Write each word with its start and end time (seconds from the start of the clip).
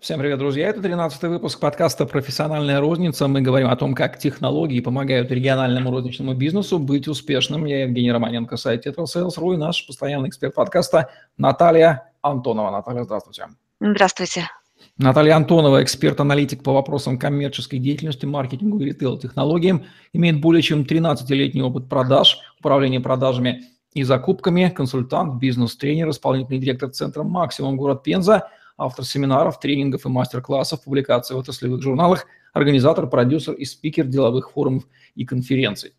Всем 0.00 0.18
привет, 0.18 0.38
друзья. 0.38 0.68
Это 0.68 0.80
13 0.80 1.24
выпуск 1.24 1.60
подкаста 1.60 2.06
«Профессиональная 2.06 2.80
розница». 2.80 3.28
Мы 3.28 3.42
говорим 3.42 3.68
о 3.68 3.76
том, 3.76 3.94
как 3.94 4.18
технологии 4.18 4.80
помогают 4.80 5.30
региональному 5.30 5.90
розничному 5.90 6.32
бизнесу 6.32 6.78
быть 6.78 7.06
успешным. 7.06 7.66
Я 7.66 7.82
Евгений 7.82 8.10
Романенко, 8.10 8.56
сайт 8.56 8.86
Sales.ru 8.86 9.52
и 9.52 9.56
наш 9.58 9.86
постоянный 9.86 10.30
эксперт 10.30 10.54
подкаста 10.54 11.10
Наталья 11.36 12.14
Антонова. 12.22 12.70
Наталья, 12.70 13.04
здравствуйте. 13.04 13.48
Здравствуйте. 13.78 14.48
Наталья 14.96 15.36
Антонова, 15.36 15.82
эксперт-аналитик 15.82 16.62
по 16.62 16.72
вопросам 16.72 17.18
коммерческой 17.18 17.78
деятельности, 17.78 18.24
маркетингу 18.24 18.80
и 18.80 18.86
ритейл-технологиям, 18.86 19.84
имеет 20.14 20.40
более 20.40 20.62
чем 20.62 20.84
13-летний 20.84 21.60
опыт 21.60 21.90
продаж, 21.90 22.38
управления 22.58 23.00
продажами 23.00 23.64
и 23.92 24.02
закупками, 24.02 24.72
консультант, 24.74 25.34
бизнес-тренер, 25.34 26.08
исполнительный 26.08 26.58
директор 26.58 26.88
центра 26.88 27.22
«Максимум» 27.22 27.76
город 27.76 28.02
Пенза– 28.02 28.48
автор 28.80 29.04
семинаров, 29.04 29.60
тренингов 29.60 30.06
и 30.06 30.08
мастер-классов, 30.08 30.82
публикаций 30.82 31.36
в 31.36 31.38
отраслевых 31.38 31.82
журналах, 31.82 32.26
организатор, 32.52 33.06
продюсер 33.06 33.54
и 33.54 33.64
спикер 33.64 34.06
деловых 34.06 34.52
форумов 34.52 34.84
и 35.14 35.24
конференций. 35.24 35.94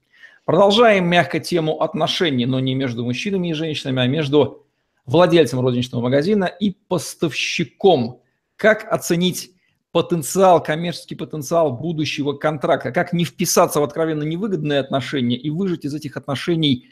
Продолжаем 0.45 1.07
мягко 1.07 1.39
тему 1.39 1.81
отношений, 1.81 2.45
но 2.45 2.59
не 2.59 2.73
между 2.73 3.05
мужчинами 3.05 3.49
и 3.49 3.53
женщинами, 3.53 4.01
а 4.01 4.07
между 4.07 4.65
владельцем 5.05 5.59
розничного 5.59 6.01
магазина 6.01 6.45
и 6.45 6.71
поставщиком. 6.71 8.21
Как 8.55 8.91
оценить 8.91 9.51
потенциал, 9.91 10.61
коммерческий 10.63 11.15
потенциал 11.15 11.71
будущего 11.71 12.33
контракта, 12.33 12.91
как 12.91 13.13
не 13.13 13.25
вписаться 13.25 13.79
в 13.79 13.83
откровенно 13.83 14.23
невыгодные 14.23 14.79
отношения 14.79 15.37
и 15.37 15.49
выжать 15.49 15.85
из 15.85 15.93
этих 15.93 16.17
отношений 16.17 16.87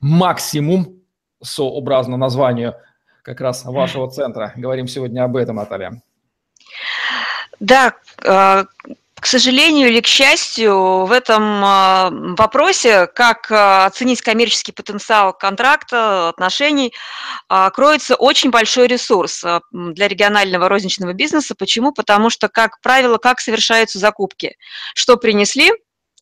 максимум, 0.00 1.00
сообразно 1.42 2.16
названию 2.16 2.74
как 3.22 3.40
раз 3.40 3.64
вашего 3.64 4.10
центра. 4.10 4.52
Говорим 4.56 4.86
сегодня 4.88 5.24
об 5.24 5.36
этом, 5.36 5.56
Наталья. 5.56 6.02
Да, 7.60 7.94
э, 8.24 8.64
к 9.14 9.26
сожалению 9.26 9.88
или 9.88 10.00
к 10.00 10.06
счастью, 10.08 11.04
в 11.04 11.12
этом 11.12 11.64
э, 11.64 12.34
вопросе, 12.36 13.06
как 13.06 13.50
э, 13.52 13.84
оценить 13.84 14.20
коммерческий 14.20 14.72
потенциал 14.72 15.32
контракта, 15.32 16.28
отношений, 16.30 16.92
кроется 17.48 18.16
очень 18.16 18.50
большой 18.50 18.88
ресурс 18.88 19.44
для 19.70 20.08
регионального 20.08 20.68
розничного 20.68 21.12
бизнеса. 21.12 21.54
Почему? 21.56 21.92
Потому 21.92 22.30
что, 22.30 22.48
как 22.48 22.80
правило, 22.80 23.18
как 23.18 23.40
совершаются 23.40 23.98
закупки. 23.98 24.56
Что 24.94 25.16
принесли, 25.16 25.70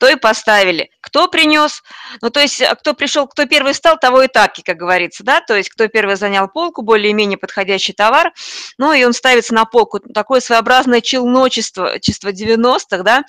то 0.00 0.08
и 0.08 0.16
поставили. 0.16 0.90
Кто 1.02 1.28
принес, 1.28 1.82
ну, 2.22 2.30
то 2.30 2.40
есть, 2.40 2.62
а 2.62 2.74
кто 2.74 2.94
пришел, 2.94 3.26
кто 3.26 3.44
первый 3.44 3.74
стал, 3.74 3.98
того 3.98 4.22
и 4.22 4.28
так, 4.28 4.54
как 4.64 4.78
говорится, 4.78 5.22
да, 5.22 5.42
то 5.42 5.54
есть, 5.54 5.68
кто 5.68 5.88
первый 5.88 6.16
занял 6.16 6.48
полку, 6.48 6.80
более-менее 6.80 7.36
подходящий 7.36 7.92
товар, 7.92 8.32
ну, 8.78 8.94
и 8.94 9.04
он 9.04 9.12
ставится 9.12 9.52
на 9.52 9.66
полку. 9.66 10.00
Такое 10.00 10.40
своеобразное 10.40 11.02
челночество, 11.02 12.00
чувство 12.00 12.30
90-х, 12.30 13.02
да, 13.02 13.24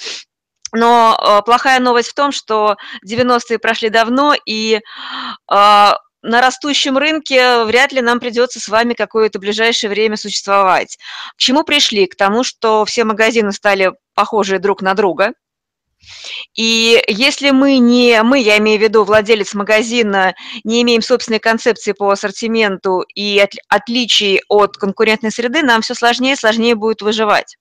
но 0.71 1.19
э, 1.21 1.41
плохая 1.43 1.81
новость 1.81 2.11
в 2.11 2.13
том, 2.13 2.31
что 2.31 2.77
90-е 3.05 3.59
прошли 3.59 3.89
давно, 3.89 4.33
и 4.45 4.75
э, 4.75 4.79
на 5.49 5.97
растущем 6.23 6.97
рынке 6.97 7.65
вряд 7.65 7.91
ли 7.91 7.99
нам 7.99 8.21
придется 8.21 8.61
с 8.61 8.69
вами 8.69 8.93
какое-то 8.93 9.39
ближайшее 9.39 9.89
время 9.89 10.15
существовать. 10.15 10.97
К 11.35 11.37
чему 11.37 11.65
пришли? 11.65 12.07
К 12.07 12.15
тому, 12.15 12.45
что 12.45 12.85
все 12.85 13.03
магазины 13.03 13.51
стали 13.51 13.91
похожи 14.13 14.57
друг 14.57 14.81
на 14.81 14.93
друга, 14.93 15.33
и 16.55 17.01
если 17.07 17.51
мы 17.51 17.77
не, 17.77 18.21
мы, 18.23 18.39
я 18.39 18.57
имею 18.57 18.79
в 18.79 18.81
виду 18.81 19.03
владелец 19.03 19.53
магазина, 19.53 20.33
не 20.63 20.81
имеем 20.81 21.01
собственной 21.01 21.39
концепции 21.39 21.93
по 21.93 22.09
ассортименту 22.09 23.01
и 23.15 23.39
от, 23.39 23.51
отличий 23.69 24.41
от 24.49 24.77
конкурентной 24.77 25.31
среды, 25.31 25.61
нам 25.61 25.81
все 25.81 25.95
сложнее 25.95 26.33
и 26.33 26.37
сложнее 26.37 26.75
будет 26.75 27.01
выживать. 27.01 27.57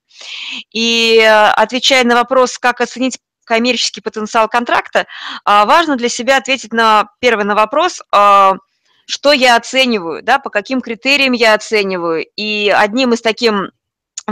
И 0.72 1.18
э, 1.18 1.50
отвечая 1.50 2.05
на 2.05 2.14
вопрос, 2.14 2.58
как 2.58 2.80
оценить 2.80 3.18
коммерческий 3.44 4.00
потенциал 4.00 4.48
контракта, 4.48 5.06
а, 5.44 5.66
важно 5.66 5.96
для 5.96 6.08
себя 6.08 6.36
ответить 6.36 6.72
на 6.72 7.08
первый 7.18 7.45
на 7.45 7.57
вопрос, 7.57 8.01
а, 8.12 8.55
что 9.07 9.33
я 9.33 9.57
оцениваю, 9.57 10.22
да, 10.22 10.39
по 10.39 10.51
каким 10.51 10.80
критериям 10.80 11.33
я 11.33 11.55
оцениваю. 11.55 12.24
И 12.36 12.70
одним 12.70 13.12
из 13.12 13.22
таким 13.22 13.72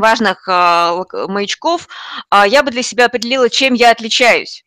важных 0.00 0.48
а, 0.48 1.04
маячков, 1.28 1.88
а, 2.30 2.46
я 2.46 2.62
бы 2.62 2.70
для 2.70 2.82
себя 2.82 3.06
определила, 3.06 3.50
чем 3.50 3.74
я 3.74 3.90
отличаюсь. 3.90 4.64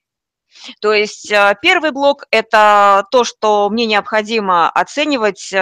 То 0.79 0.93
есть 0.93 1.31
а, 1.31 1.53
первый 1.55 1.91
блок– 1.91 2.25
это 2.31 3.05
то, 3.11 3.23
что 3.23 3.69
мне 3.69 3.85
необходимо 3.85 4.69
оценивать, 4.69 5.53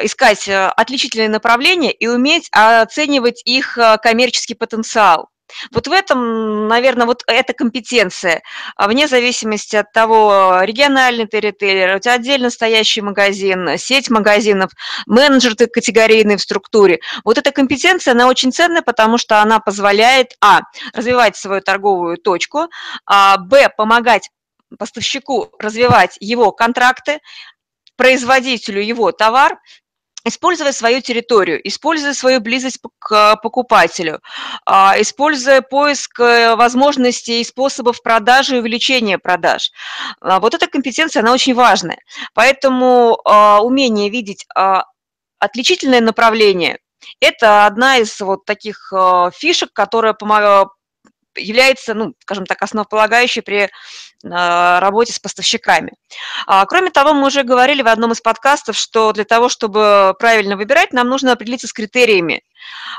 искать 0.00 0.48
отличительные 0.48 1.28
направления 1.28 1.92
и 1.92 2.06
уметь 2.06 2.48
оценивать 2.50 3.42
их 3.44 3.78
коммерческий 4.02 4.54
потенциал. 4.54 5.28
Вот 5.72 5.86
в 5.86 5.92
этом, 5.92 6.68
наверное, 6.68 7.06
вот 7.06 7.22
эта 7.26 7.52
компетенция, 7.52 8.42
а 8.76 8.88
вне 8.88 9.08
зависимости 9.08 9.76
от 9.76 9.92
того, 9.92 10.60
региональный 10.62 11.26
ты 11.26 11.40
ритейлер, 11.40 11.96
у 11.96 11.98
тебя 11.98 12.14
отдельно 12.14 12.50
стоящий 12.50 13.02
магазин, 13.02 13.76
сеть 13.78 14.10
магазинов, 14.10 14.72
менеджер 15.06 15.54
ты 15.54 15.66
категорийный 15.66 16.36
в 16.36 16.40
структуре. 16.40 17.00
Вот 17.24 17.38
эта 17.38 17.52
компетенция, 17.52 18.12
она 18.12 18.28
очень 18.28 18.52
ценная, 18.52 18.82
потому 18.82 19.18
что 19.18 19.40
она 19.40 19.60
позволяет, 19.60 20.34
а, 20.40 20.62
развивать 20.92 21.36
свою 21.36 21.60
торговую 21.60 22.16
точку, 22.18 22.68
а, 23.06 23.36
б, 23.38 23.68
помогать 23.76 24.30
поставщику 24.78 25.50
развивать 25.58 26.16
его 26.20 26.50
контракты, 26.52 27.20
производителю 27.96 28.82
его 28.82 29.12
товар, 29.12 29.58
используя 30.24 30.72
свою 30.72 31.00
территорию, 31.00 31.60
используя 31.66 32.14
свою 32.14 32.40
близость 32.40 32.78
к 32.98 33.36
покупателю, 33.36 34.20
а, 34.64 34.94
используя 34.98 35.60
поиск 35.60 36.18
э, 36.20 36.56
возможностей 36.56 37.40
и 37.40 37.44
способов 37.44 38.02
продажи 38.02 38.56
и 38.56 38.60
увеличения 38.60 39.18
продаж. 39.18 39.70
А, 40.20 40.40
вот 40.40 40.54
эта 40.54 40.66
компетенция, 40.66 41.20
она 41.20 41.32
очень 41.32 41.54
важная. 41.54 41.98
Поэтому 42.32 43.20
а, 43.24 43.60
умение 43.62 44.10
видеть 44.10 44.46
отличительное 45.38 46.00
направление– 46.00 46.78
это 47.20 47.66
одна 47.66 47.98
из 47.98 48.18
вот 48.20 48.46
таких 48.46 48.92
фишек, 49.34 49.72
которая 49.72 50.14
помогает 50.14 50.68
является, 51.36 51.94
ну, 51.94 52.14
скажем 52.20 52.46
так, 52.46 52.62
основополагающей 52.62 53.42
при 53.42 53.70
а, 54.30 54.80
работе 54.80 55.12
с 55.12 55.18
поставщиками. 55.18 55.92
А, 56.46 56.64
кроме 56.66 56.90
того, 56.90 57.12
мы 57.12 57.26
уже 57.26 57.42
говорили 57.42 57.82
в 57.82 57.88
одном 57.88 58.12
из 58.12 58.20
подкастов, 58.20 58.76
что 58.76 59.12
для 59.12 59.24
того, 59.24 59.48
чтобы 59.48 60.14
правильно 60.18 60.56
выбирать, 60.56 60.92
нам 60.92 61.08
нужно 61.08 61.32
определиться 61.32 61.66
с 61.66 61.72
критериями. 61.72 62.42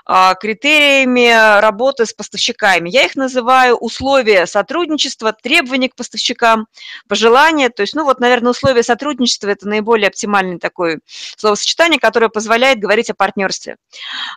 А, 0.06 0.36
критериями 0.36 1.60
работы 1.60 2.06
с 2.06 2.14
поставщиками. 2.14 2.90
Я 2.90 3.06
их 3.06 3.16
называю 3.16 3.76
условия 3.76 4.46
сотрудничества, 4.46 5.34
требования 5.34 5.90
к 5.90 5.96
поставщикам, 5.96 6.68
пожелания. 7.08 7.70
То 7.70 7.82
есть, 7.82 7.96
ну 7.96 8.04
вот, 8.04 8.20
наверное, 8.20 8.52
условия 8.52 8.84
сотрудничества– 8.84 9.48
это 9.50 9.68
наиболее 9.68 10.08
оптимальное 10.10 10.60
такое 10.60 11.00
словосочетание, 11.38 12.00
которое 12.00 12.30
позволяет 12.30 12.80
говорить 12.80 13.10
о 13.10 13.16
партнерстве. 13.16 13.78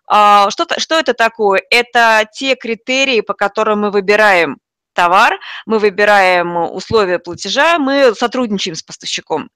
Что, 0.07 0.67
что 0.79 0.99
это 0.99 1.15
такое? 1.15 1.63
Это 1.71 2.25
те 2.33 2.55
критерии, 2.55 3.21
по 3.21 3.35
которым 3.35 3.81
мы 3.81 3.91
выбираем 3.91 4.59
товар, 4.95 5.39
мы 5.67 5.79
выбираем 5.79 6.57
условия 6.57 7.19
платежа, 7.19 7.79
мы 7.79 8.15
сотрудничаем 8.15 8.75
с 8.75 8.83
поставщиком. 8.83 9.49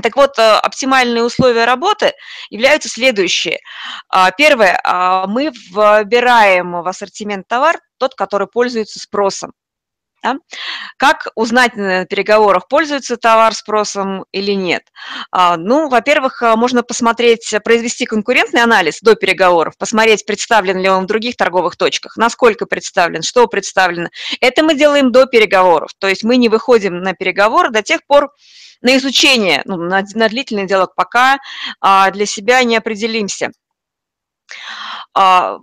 Так 0.00 0.16
вот, 0.16 0.38
э, 0.38 0.42
оптимальные 0.42 1.22
условия 1.22 1.64
работы 1.64 2.12
являются 2.50 2.88
следующие. 2.88 3.58
А, 4.08 4.30
первое, 4.30 4.80
а, 4.84 5.26
мы 5.26 5.52
выбираем 5.70 6.72
в 6.82 6.88
ассортимент 6.88 7.46
товар 7.46 7.78
тот, 7.98 8.14
который 8.14 8.46
пользуется 8.46 8.98
спросом. 8.98 9.52
Да? 10.22 10.36
Как 10.98 11.28
узнать 11.34 11.74
на 11.74 12.04
переговорах, 12.04 12.68
пользуется 12.68 13.16
товар 13.16 13.54
спросом 13.54 14.24
или 14.30 14.52
нет? 14.52 14.84
А, 15.32 15.56
ну, 15.56 15.88
во-первых, 15.88 16.42
а, 16.42 16.54
можно 16.56 16.84
посмотреть, 16.84 17.52
произвести 17.64 18.06
конкурентный 18.06 18.62
анализ 18.62 19.00
до 19.00 19.16
переговоров, 19.16 19.76
посмотреть, 19.76 20.24
представлен 20.24 20.78
ли 20.78 20.88
он 20.88 21.04
в 21.04 21.06
других 21.08 21.36
торговых 21.36 21.76
точках, 21.76 22.16
насколько 22.16 22.66
представлен, 22.66 23.22
что 23.22 23.48
представлено. 23.48 24.10
Это 24.40 24.62
мы 24.62 24.76
делаем 24.76 25.10
до 25.10 25.26
переговоров, 25.26 25.90
то 25.98 26.06
есть 26.06 26.22
мы 26.22 26.36
не 26.36 26.48
выходим 26.48 27.00
на 27.00 27.14
переговоры 27.14 27.70
до 27.70 27.82
тех 27.82 28.06
пор, 28.06 28.30
на 28.80 28.96
изучение, 28.96 29.62
ну, 29.64 29.76
на, 29.76 30.04
на 30.14 30.28
длительный 30.28 30.66
диалог, 30.66 30.94
пока 30.94 31.38
а, 31.80 32.10
для 32.12 32.26
себя 32.26 32.62
не 32.62 32.76
определимся. 32.76 33.50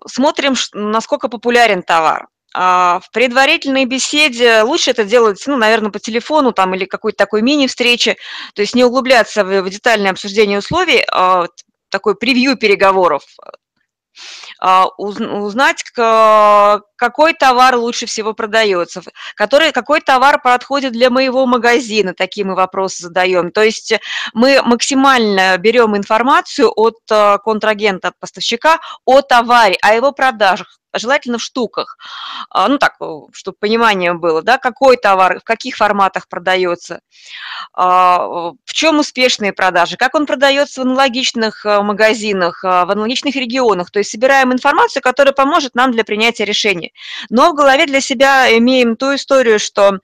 Смотрим, 0.07 0.55
насколько 0.73 1.27
популярен 1.27 1.83
товар. 1.83 2.27
А, 2.53 2.99
в 2.99 3.11
предварительной 3.11 3.85
беседе 3.85 4.61
лучше 4.63 4.91
это 4.91 5.03
делать, 5.03 5.43
ну, 5.45 5.55
наверное, 5.57 5.91
по 5.91 5.99
телефону 5.99 6.51
там 6.51 6.73
или 6.73 6.85
какой-то 6.85 7.17
такой 7.17 7.41
мини-встречи, 7.41 8.17
то 8.55 8.61
есть 8.61 8.75
не 8.75 8.83
углубляться 8.83 9.43
в, 9.43 9.61
в 9.61 9.69
детальное 9.69 10.11
обсуждение 10.11 10.59
условий, 10.59 11.03
а 11.11 11.45
такой 11.89 12.15
превью 12.15 12.57
переговоров, 12.57 13.23
узнать, 14.97 15.83
какой 16.99 17.33
товар 17.33 17.75
лучше 17.75 18.05
всего 18.05 18.33
продается, 18.33 19.01
который, 19.35 19.71
какой 19.71 20.01
товар 20.01 20.41
подходит 20.41 20.91
для 20.91 21.09
моего 21.09 21.45
магазина, 21.45 22.13
такие 22.13 22.45
мы 22.45 22.55
вопросы 22.55 23.03
задаем. 23.03 23.51
То 23.51 23.63
есть 23.63 23.93
мы 24.33 24.61
максимально 24.63 25.57
берем 25.57 25.95
информацию 25.95 26.71
от 26.75 26.97
э, 27.09 27.37
контрагента, 27.43 28.09
от 28.09 28.19
поставщика 28.19 28.79
о 29.05 29.21
товаре, 29.21 29.77
о 29.81 29.93
его 29.93 30.11
продажах, 30.11 30.79
желательно 30.93 31.37
в 31.37 31.41
штуках. 31.41 31.97
А, 32.49 32.67
ну 32.67 32.77
так, 32.77 32.95
чтобы 33.31 33.57
понимание 33.59 34.13
было, 34.13 34.41
да, 34.41 34.57
какой 34.57 34.97
товар, 34.97 35.39
в 35.39 35.43
каких 35.43 35.77
форматах 35.77 36.27
продается, 36.27 37.01
а, 37.73 38.51
в 38.65 38.73
чем 38.73 38.99
успешные 38.99 39.53
продажи, 39.53 39.97
как 39.97 40.15
он 40.15 40.25
продается 40.25 40.81
в 40.81 40.83
аналогичных 40.85 41.63
магазинах, 41.63 42.63
в 42.63 42.91
аналогичных 42.91 43.35
регионах. 43.35 43.91
То 43.91 43.99
есть 43.99 44.11
собираем 44.11 44.48
информацию, 44.53 45.01
которая 45.01 45.33
поможет 45.33 45.75
нам 45.75 45.91
для 45.91 46.03
принятия 46.03 46.45
решений. 46.45 46.93
Но 47.29 47.51
в 47.51 47.55
голове 47.55 47.85
для 47.85 48.01
себя 48.01 48.55
имеем 48.57 48.95
ту 48.95 49.15
историю, 49.15 49.59
что 49.59 49.99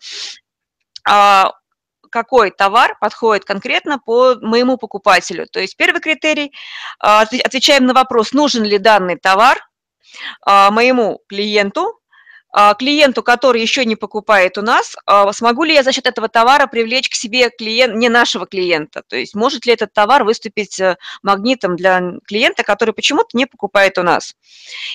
а, 1.07 1.51
какой 2.09 2.51
товар 2.51 2.97
подходит 2.99 3.43
конкретно 3.43 3.99
по 3.99 4.35
моему 4.41 4.77
покупателю. 4.77 5.47
То 5.47 5.59
есть 5.59 5.75
первый 5.75 5.99
критерий, 5.99 6.53
отвечаем 6.99 7.85
на 7.85 7.93
вопрос, 7.93 8.31
нужен 8.31 8.63
ли 8.63 8.77
данный 8.77 9.17
товар, 9.17 9.59
а, 10.41 10.71
моему 10.71 11.19
клиенту, 11.27 11.81
а, 11.87 12.04
клиенту, 12.77 13.21
который 13.21 13.61
еще 13.61 13.83
не 13.83 13.95
покупает 13.95 14.57
у 14.57 14.61
нас, 14.61 14.95
а, 15.05 15.31
смогу 15.33 15.65
ли 15.65 15.73
я 15.73 15.83
за 15.83 15.91
счет 15.91 16.07
этого 16.07 16.29
товара 16.29 16.67
привлечь 16.67 17.09
к 17.09 17.15
себе 17.15 17.49
клиент, 17.49 17.95
не 17.95 18.07
нашего 18.07 18.45
клиента? 18.45 19.03
То 19.07 19.17
есть 19.17 19.35
может 19.35 19.65
ли 19.65 19.73
этот 19.73 19.91
товар 19.91 20.23
выступить 20.23 20.79
э, 20.79 20.95
магнитом 21.21 21.75
для 21.75 22.01
клиента, 22.25 22.63
который 22.63 22.93
почему-то 22.93 23.35
не 23.35 23.45
покупает 23.45 23.97
у 23.97 24.03
нас? 24.03 24.35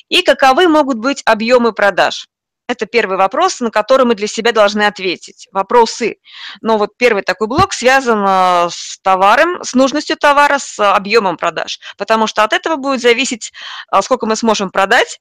И 0.08 0.22
каковы 0.22 0.68
могут 0.68 0.98
быть 0.98 1.22
объемы 1.26 1.72
продаж? 1.72 2.28
Это 2.66 2.86
первый 2.86 3.18
вопрос, 3.18 3.60
на 3.60 3.70
который 3.70 4.06
мы 4.06 4.14
для 4.14 4.28
себя 4.28 4.52
должны 4.52 4.82
ответить. 4.82 5.48
Вопросы. 5.50 6.18
Но 6.60 6.78
вот 6.78 6.96
первый 6.96 7.22
такой 7.22 7.48
блок 7.48 7.72
связан 7.72 8.24
э, 8.26 8.68
с 8.70 8.98
товаром, 9.02 9.62
с 9.62 9.74
нужностью 9.74 10.16
товара, 10.16 10.58
с 10.58 10.78
объемом 10.78 11.36
продаж. 11.36 11.78
Потому 11.98 12.26
что 12.26 12.42
от 12.44 12.52
этого 12.52 12.76
будет 12.76 13.00
зависеть, 13.00 13.52
э, 13.92 14.00
сколько 14.02 14.24
мы 14.24 14.36
сможем 14.36 14.70
продать, 14.70 15.18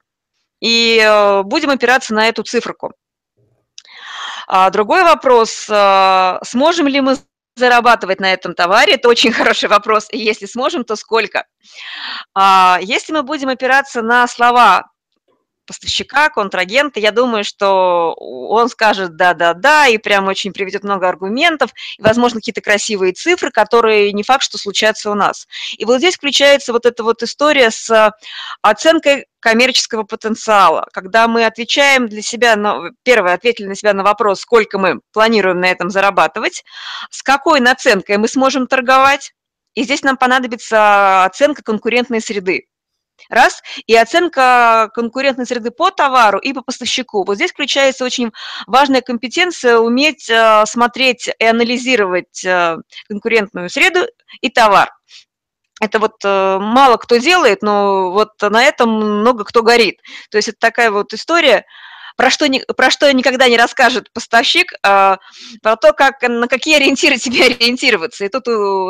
и 0.59 0.99
э, 0.99 1.43
будем 1.43 1.69
опираться 1.69 2.13
на 2.13 2.27
эту 2.27 2.43
циферку. 2.43 2.93
А 4.47 4.69
другой 4.71 5.03
вопрос, 5.03 5.69
сможем 6.43 6.87
ли 6.87 7.01
мы 7.01 7.17
зарабатывать 7.55 8.19
на 8.19 8.33
этом 8.33 8.55
товаре? 8.55 8.95
Это 8.95 9.07
очень 9.07 9.31
хороший 9.33 9.69
вопрос. 9.69 10.07
Если 10.11 10.47
сможем, 10.47 10.83
то 10.83 10.95
сколько? 10.95 11.45
А 12.33 12.79
если 12.81 13.13
мы 13.13 13.21
будем 13.21 13.49
опираться 13.49 14.01
на 14.01 14.27
слова 14.27 14.89
поставщика, 15.69 16.29
контрагента, 16.29 16.99
я 16.99 17.11
думаю, 17.11 17.43
что 17.43 18.15
он 18.15 18.69
скажет 18.69 19.15
да-да-да 19.15 19.85
и 19.87 19.99
прям 19.99 20.27
очень 20.27 20.51
приведет 20.51 20.83
много 20.83 21.07
аргументов, 21.07 21.69
и, 21.99 22.01
возможно, 22.01 22.39
какие-то 22.39 22.61
красивые 22.61 23.13
цифры, 23.13 23.51
которые 23.51 24.11
не 24.13 24.23
факт, 24.23 24.43
что 24.43 24.57
случаются 24.57 25.11
у 25.11 25.13
нас. 25.13 25.47
И 25.77 25.85
вот 25.85 25.99
здесь 25.99 26.15
включается 26.15 26.73
вот 26.73 26.87
эта 26.87 27.03
вот 27.03 27.21
история 27.21 27.69
с 27.69 28.11
оценкой 28.63 29.27
коммерческого 29.39 30.03
потенциала, 30.03 30.87
когда 30.91 31.27
мы 31.27 31.45
отвечаем 31.45 32.09
для 32.09 32.23
себя, 32.23 32.55
на, 32.55 32.89
первое, 33.03 33.35
ответили 33.35 33.67
на 33.67 33.75
себя 33.75 33.93
на 33.93 34.03
вопрос, 34.03 34.41
сколько 34.41 34.79
мы 34.79 35.01
планируем 35.13 35.59
на 35.59 35.69
этом 35.69 35.91
зарабатывать, 35.91 36.63
с 37.11 37.21
какой 37.21 37.59
наценкой 37.59 38.17
мы 38.17 38.27
сможем 38.27 38.65
торговать, 38.65 39.33
и 39.75 39.83
здесь 39.83 40.01
нам 40.01 40.17
понадобится 40.17 41.25
оценка 41.25 41.61
конкурентной 41.61 42.21
среды. 42.21 42.65
Раз. 43.29 43.61
И 43.85 43.95
оценка 43.95 44.89
конкурентной 44.93 45.45
среды 45.45 45.71
по 45.71 45.91
товару 45.91 46.39
и 46.39 46.53
по 46.53 46.61
поставщику. 46.61 47.23
Вот 47.23 47.35
здесь 47.35 47.51
включается 47.51 48.05
очень 48.05 48.31
важная 48.67 49.01
компетенция 49.01 49.77
уметь 49.77 50.29
э, 50.29 50.63
смотреть 50.65 51.29
и 51.37 51.45
анализировать 51.45 52.45
э, 52.45 52.77
конкурентную 53.07 53.69
среду 53.69 54.07
и 54.41 54.49
товар. 54.49 54.89
Это 55.81 55.99
вот 55.99 56.15
э, 56.23 56.57
мало 56.59 56.97
кто 56.97 57.17
делает, 57.17 57.61
но 57.61 58.11
вот 58.11 58.31
на 58.41 58.63
этом 58.63 58.89
много 58.91 59.45
кто 59.45 59.63
горит. 59.63 59.99
То 60.29 60.37
есть 60.37 60.49
это 60.49 60.57
такая 60.59 60.91
вот 60.91 61.13
история, 61.13 61.65
про 62.19 62.29
что, 62.29 62.47
про 62.75 62.91
что 62.91 63.09
никогда 63.13 63.47
не 63.47 63.55
расскажет 63.55 64.11
поставщик, 64.11 64.73
а, 64.83 65.19
про 65.61 65.77
то, 65.77 65.93
как, 65.93 66.21
на 66.23 66.49
какие 66.49 66.75
ориентиры 66.75 67.15
тебе 67.17 67.45
ориентироваться. 67.45 68.25
И 68.25 68.27
тут 68.27 68.43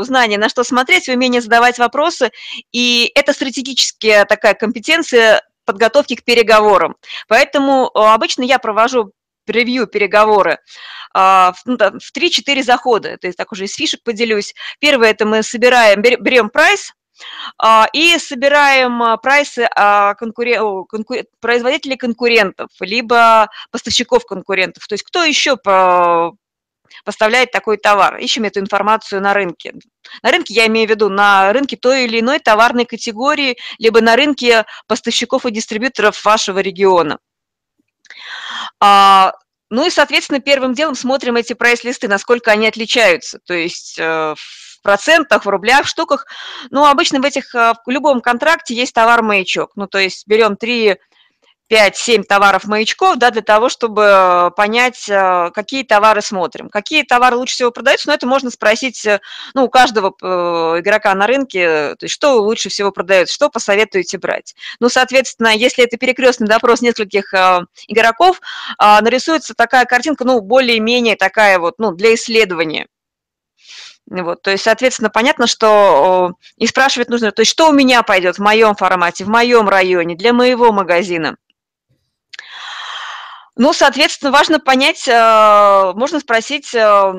знание, 0.07 0.39
на 0.39 0.49
что 0.49 0.63
смотреть, 0.63 1.07
умение 1.09 1.39
задавать 1.39 1.77
вопросы, 1.77 2.31
и 2.71 3.11
это 3.13 3.33
стратегическая 3.33 4.25
такая 4.25 4.55
компетенция 4.55 5.43
подготовки 5.63 6.15
к 6.15 6.23
переговорам. 6.23 6.95
Поэтому 7.27 7.91
а, 7.93 8.15
обычно 8.15 8.41
я 8.41 8.57
провожу 8.57 9.11
превью, 9.45 9.85
переговоры 9.85 10.57
а, 11.13 11.53
в, 11.53 11.61
ну, 11.65 11.77
в 11.77 12.17
3-4 12.17 12.63
захода. 12.63 13.17
То 13.17 13.27
есть 13.27 13.37
так 13.37 13.51
уже 13.51 13.65
из 13.65 13.75
фишек 13.75 14.01
поделюсь. 14.01 14.55
Первое– 14.79 15.09
это 15.11 15.27
мы 15.27 15.43
собираем, 15.43 16.01
берем 16.01 16.49
прайс, 16.49 16.93
и 17.93 18.17
собираем 18.17 19.01
а, 19.03 19.17
прайсы 19.17 19.67
а, 19.75 20.15
конкурен... 20.15 20.85
конкур... 20.85 21.17
производителей 21.39 21.97
конкурентов, 21.97 22.69
либо 22.79 23.49
поставщиков 23.71 24.25
конкурентов. 24.25 24.87
То 24.87 24.93
есть 24.93 25.03
кто 25.03 25.23
еще 25.23 25.57
поставляет 27.05 27.51
такой 27.51 27.77
товар. 27.77 28.17
Ищем 28.17 28.45
эту 28.45 28.59
информацию 28.59 29.21
на 29.21 29.33
рынке. 29.33 29.73
На 30.23 30.31
рынке 30.31 30.53
я 30.53 30.67
имею 30.67 30.87
в 30.87 30.89
виду 30.89 31.09
на 31.09 31.53
рынке 31.53 31.77
той 31.77 32.05
или 32.05 32.19
иной 32.19 32.39
товарной 32.39 32.85
категории, 32.85 33.57
либо 33.77 34.01
на 34.01 34.15
рынке 34.15 34.65
поставщиков 34.87 35.45
и 35.45 35.51
дистрибьюторов 35.51 36.23
вашего 36.25 36.59
региона. 36.59 37.19
Ну 39.71 39.85
и, 39.85 39.89
соответственно, 39.91 40.39
первым 40.39 40.73
делом 40.73 40.95
смотрим 40.95 41.35
эти 41.35 41.53
прайс-листы, 41.53 42.07
насколько 42.07 42.51
они 42.51 42.67
отличаются. 42.67 43.39
То 43.45 43.53
есть 43.53 43.99
э, 43.99 44.33
в 44.79 44.81
процентах, 44.81 45.45
в 45.45 45.49
рублях, 45.49 45.85
в 45.85 45.89
штуках. 45.89 46.25
Ну, 46.71 46.85
обычно 46.85 47.19
в 47.19 47.25
этих, 47.25 47.53
э, 47.53 47.73
в 47.85 47.89
любом 47.89 48.21
контракте 48.21 48.73
есть 48.73 48.93
товар-маячок. 48.93 49.71
Ну, 49.75 49.87
то 49.87 49.99
есть 49.99 50.27
берем 50.27 50.55
3 50.55 50.97
5-7 51.71 52.23
товаров 52.23 52.65
маячков, 52.65 53.17
да, 53.17 53.29
для 53.29 53.43
того, 53.43 53.69
чтобы 53.69 54.51
понять, 54.57 55.07
э, 55.07 55.51
какие 55.53 55.83
товары 55.83 56.23
смотрим. 56.23 56.67
Какие 56.67 57.03
товары 57.03 57.35
лучше 57.35 57.53
всего 57.53 57.69
продаются, 57.69 58.07
но 58.07 58.15
это 58.15 58.25
можно 58.25 58.49
спросить, 58.49 59.05
э, 59.05 59.19
ну, 59.53 59.65
у 59.65 59.69
каждого 59.69 60.09
игрока 60.79 61.13
на 61.13 61.27
рынке, 61.27 61.95
то 61.95 62.05
есть 62.05 62.15
что 62.15 62.41
лучше 62.41 62.69
всего 62.69 62.91
продается, 62.91 63.35
что 63.35 63.49
посоветуете 63.49 64.17
брать. 64.17 64.55
Ну, 64.79 64.89
соответственно, 64.89 65.49
если 65.49 65.83
это 65.83 65.97
перекрестный 65.97 66.47
допрос 66.47 66.81
нескольких 66.81 67.33
игроков, 67.87 68.41
нарисуется 68.79 69.53
такая 69.53 69.85
картинка, 69.85 70.25
ну, 70.25 70.41
более-менее 70.41 71.17
такая 71.17 71.59
вот, 71.59 71.75
ну, 71.77 71.91
для 71.91 72.15
исследования. 72.15 72.87
Вот, 74.09 74.41
то 74.41 74.49
есть, 74.49 74.63
соответственно, 74.63 75.11
понятно, 75.11 75.45
что 75.45 76.33
и 76.57 76.65
спрашивать 76.65 77.09
нужно, 77.09 77.31
то 77.31 77.43
есть, 77.43 77.51
что 77.51 77.69
у 77.69 77.73
меня 77.73 78.01
пойдет 78.01 78.37
в 78.37 78.41
моем 78.41 78.75
формате, 78.75 79.23
в 79.23 79.29
моем 79.29 79.69
районе, 79.69 80.15
для 80.15 80.33
моего 80.33 80.71
магазина. 80.71 81.37
Ну, 83.55 83.71
соответственно, 83.71 84.31
важно 84.31 84.59
понять, 84.59 85.07
э, 85.07 85.93
можно 85.93 86.19
спросить, 86.19 86.73
э, 86.73 87.13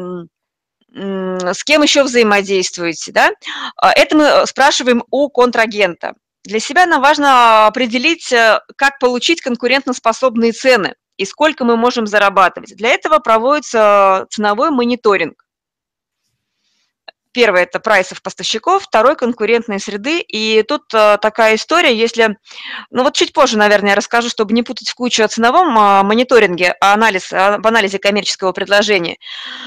с 0.93 1.65
кем 1.65 1.83
еще 1.83 2.03
взаимодействуете, 2.03 3.13
да? 3.13 3.31
А, 3.77 3.93
это 3.93 4.17
мы 4.17 4.47
спрашиваем 4.47 5.05
у 5.11 5.29
контрагента. 5.29 6.15
Для 6.43 6.59
себя 6.59 6.87
нам 6.87 7.03
важно 7.03 7.67
определить, 7.67 8.33
э, 8.33 8.61
как 8.77 8.99
получить 8.99 9.43
конкурентоспособные 9.43 10.51
цены 10.53 10.95
и 11.17 11.25
сколько 11.25 11.65
мы 11.65 11.77
можем 11.77 12.09
зарабатывать. 12.09 12.75
Для 12.75 12.89
этого 12.89 13.19
проводится 13.21 14.27
ценовой 14.31 14.71
мониторинг. 14.71 15.45
Первое– 17.33 17.63
это 17.65 17.79
прайсов 17.79 18.23
поставщиков, 18.23 18.83
второй– 18.83 19.15
конкурентной 19.17 19.79
среды. 19.79 20.21
И 20.21 20.65
тут 20.67 20.93
э, 20.93 21.17
такая 21.23 21.55
история, 21.55 21.95
если… 21.95 22.37
Ну 22.91 23.05
вот 23.05 23.15
чуть 23.15 23.33
позже, 23.33 23.57
наверное, 23.57 23.91
я 23.91 23.95
расскажу, 23.95 24.29
чтобы 24.29 24.53
не 24.53 24.65
путать 24.65 24.89
в 24.89 24.95
кучу 24.95 25.23
о 25.23 25.29
ценовом 25.29 25.79
э, 25.79 26.03
мониторинге, 26.03 26.73
о 26.81 26.93
анализ, 26.93 27.33
об 27.33 27.65
анализе 27.65 28.01
коммерческого 28.01 28.51
предложения. 28.53 29.17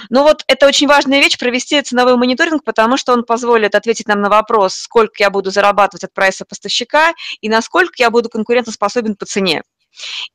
Но 0.10 0.24
вот 0.24 0.44
это 0.48 0.68
очень 0.68 0.88
важная 0.88 1.20
вещь– 1.20 1.38
провести 1.40 1.82
ценовой 1.82 2.18
мониторинг, 2.18 2.66
потому 2.66 2.98
что 2.98 3.14
он 3.14 3.24
позволит 3.24 3.76
ответить 3.76 4.08
нам 4.08 4.22
на 4.22 4.30
вопрос, 4.30 4.76
сколько 4.76 5.16
я 5.20 5.30
буду 5.30 5.50
зарабатывать 5.50 6.04
от 6.04 6.14
прайса 6.14 6.44
поставщика 6.44 7.14
и 7.40 7.48
насколько 7.48 7.94
я 7.98 8.10
буду 8.10 8.30
конкурентоспособен 8.30 9.16
по 9.16 9.26
цене. 9.26 9.64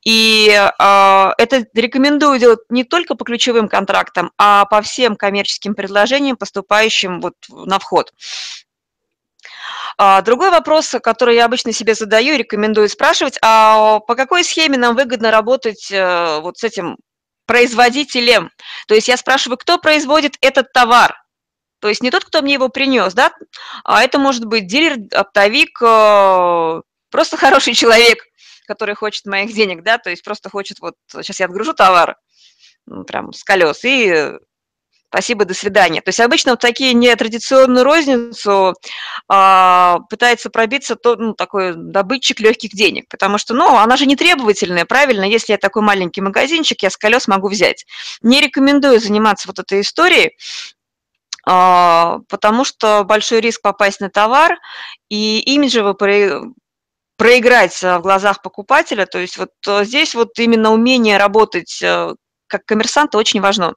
И 0.05 0.49
э, 0.49 1.31
это 1.37 1.65
рекомендую 1.73 2.39
делать 2.39 2.59
не 2.69 2.83
только 2.83 3.15
по 3.15 3.25
ключевым 3.25 3.67
контрактам, 3.67 4.31
а 4.37 4.65
по 4.65 4.81
всем 4.81 5.15
коммерческим 5.15 5.75
предложениям, 5.75 6.37
поступающим 6.37 7.21
вот 7.21 7.35
на 7.49 7.79
вход. 7.79 8.11
А, 9.97 10.21
другой 10.21 10.49
вопрос, 10.49 10.95
который 11.03 11.35
я 11.35 11.45
обычно 11.45 11.73
себе 11.73 11.93
задаю 11.93 12.35
и 12.35 12.37
рекомендую 12.37 12.87
спрашивать, 12.87 13.37
а 13.41 13.99
по 13.99 14.15
какой 14.15 14.45
схеме 14.45 14.77
нам 14.77 14.95
выгодно 14.95 15.29
работать 15.29 15.91
э, 15.91 16.39
вот 16.39 16.57
с 16.57 16.63
этим 16.63 16.97
производителем? 17.45 18.51
То 18.87 18.95
есть 18.95 19.09
я 19.09 19.17
спрашиваю, 19.17 19.57
кто 19.57 19.77
производит 19.77 20.37
этот 20.39 20.71
товар? 20.71 21.15
То 21.81 21.89
есть 21.89 22.01
не 22.01 22.11
тот, 22.11 22.23
кто 22.23 22.41
мне 22.41 22.53
его 22.53 22.69
принес, 22.69 23.13
да, 23.13 23.31
а 23.83 24.01
это 24.01 24.19
может 24.19 24.45
быть 24.45 24.67
дилер, 24.67 24.97
оптовик, 25.13 25.81
э, 25.81 26.81
просто 27.11 27.37
хороший 27.37 27.73
человек, 27.73 28.19
который 28.69 28.93
хочет 28.93 29.25
моих 29.25 29.51
денег, 29.51 29.81
да, 29.81 29.97
то 29.97 30.11
есть 30.11 30.23
просто 30.23 30.47
хочет 30.51 30.79
вот, 30.79 30.93
сейчас 31.11 31.39
я 31.39 31.47
отгружу 31.47 31.73
товар, 31.73 32.17
ну, 32.85 33.03
прям 33.03 33.33
с 33.33 33.43
колес, 33.43 33.83
и 33.83 34.33
спасибо, 35.07 35.43
до 35.45 35.55
свидания. 35.55 36.01
То 36.01 36.09
есть 36.09 36.19
обычно 36.19 36.51
вот 36.51 36.59
такие 36.59 36.93
нетрадиционную 36.93 37.83
розницу 37.83 38.75
а, 39.27 40.01
пытается 40.07 40.51
пробиться 40.51 40.95
то, 40.95 41.15
ну, 41.15 41.33
такой 41.33 41.73
добытчик 41.75 42.39
легких 42.39 42.69
денег, 42.71 43.07
потому 43.09 43.39
что, 43.39 43.55
ну, 43.55 43.75
она 43.75 43.97
же 43.97 44.05
не 44.05 44.15
требовательная, 44.15 44.85
правильно, 44.85 45.23
если 45.23 45.53
я 45.53 45.57
такой 45.57 45.81
маленький 45.81 46.21
магазинчик, 46.21 46.83
я 46.83 46.91
с 46.91 46.97
колес 46.97 47.27
могу 47.27 47.49
взять. 47.49 47.87
Не 48.21 48.39
рекомендую 48.39 48.99
заниматься 48.99 49.47
вот 49.47 49.57
этой 49.57 49.81
историей, 49.81 50.37
а, 51.43 52.19
потому 52.29 52.63
что 52.63 53.03
большой 53.03 53.41
риск 53.41 53.63
попасть 53.63 54.01
на 54.01 54.11
товар, 54.11 54.59
и 55.09 55.39
имиджево 55.39 55.93
проиграть 57.19 57.81
в 57.81 57.99
глазах 57.99 58.41
покупателя, 58.41 59.05
то 59.05 59.19
есть 59.19 59.37
вот 59.37 59.51
э, 59.67 59.83
здесь 59.83 60.15
вот 60.15 60.39
именно 60.39 60.71
умение 60.71 61.17
работать 61.17 61.81
э, 61.83 62.15
как 62.47 62.65
коммерсанта 62.65 63.17
очень 63.17 63.41
важно. 63.41 63.75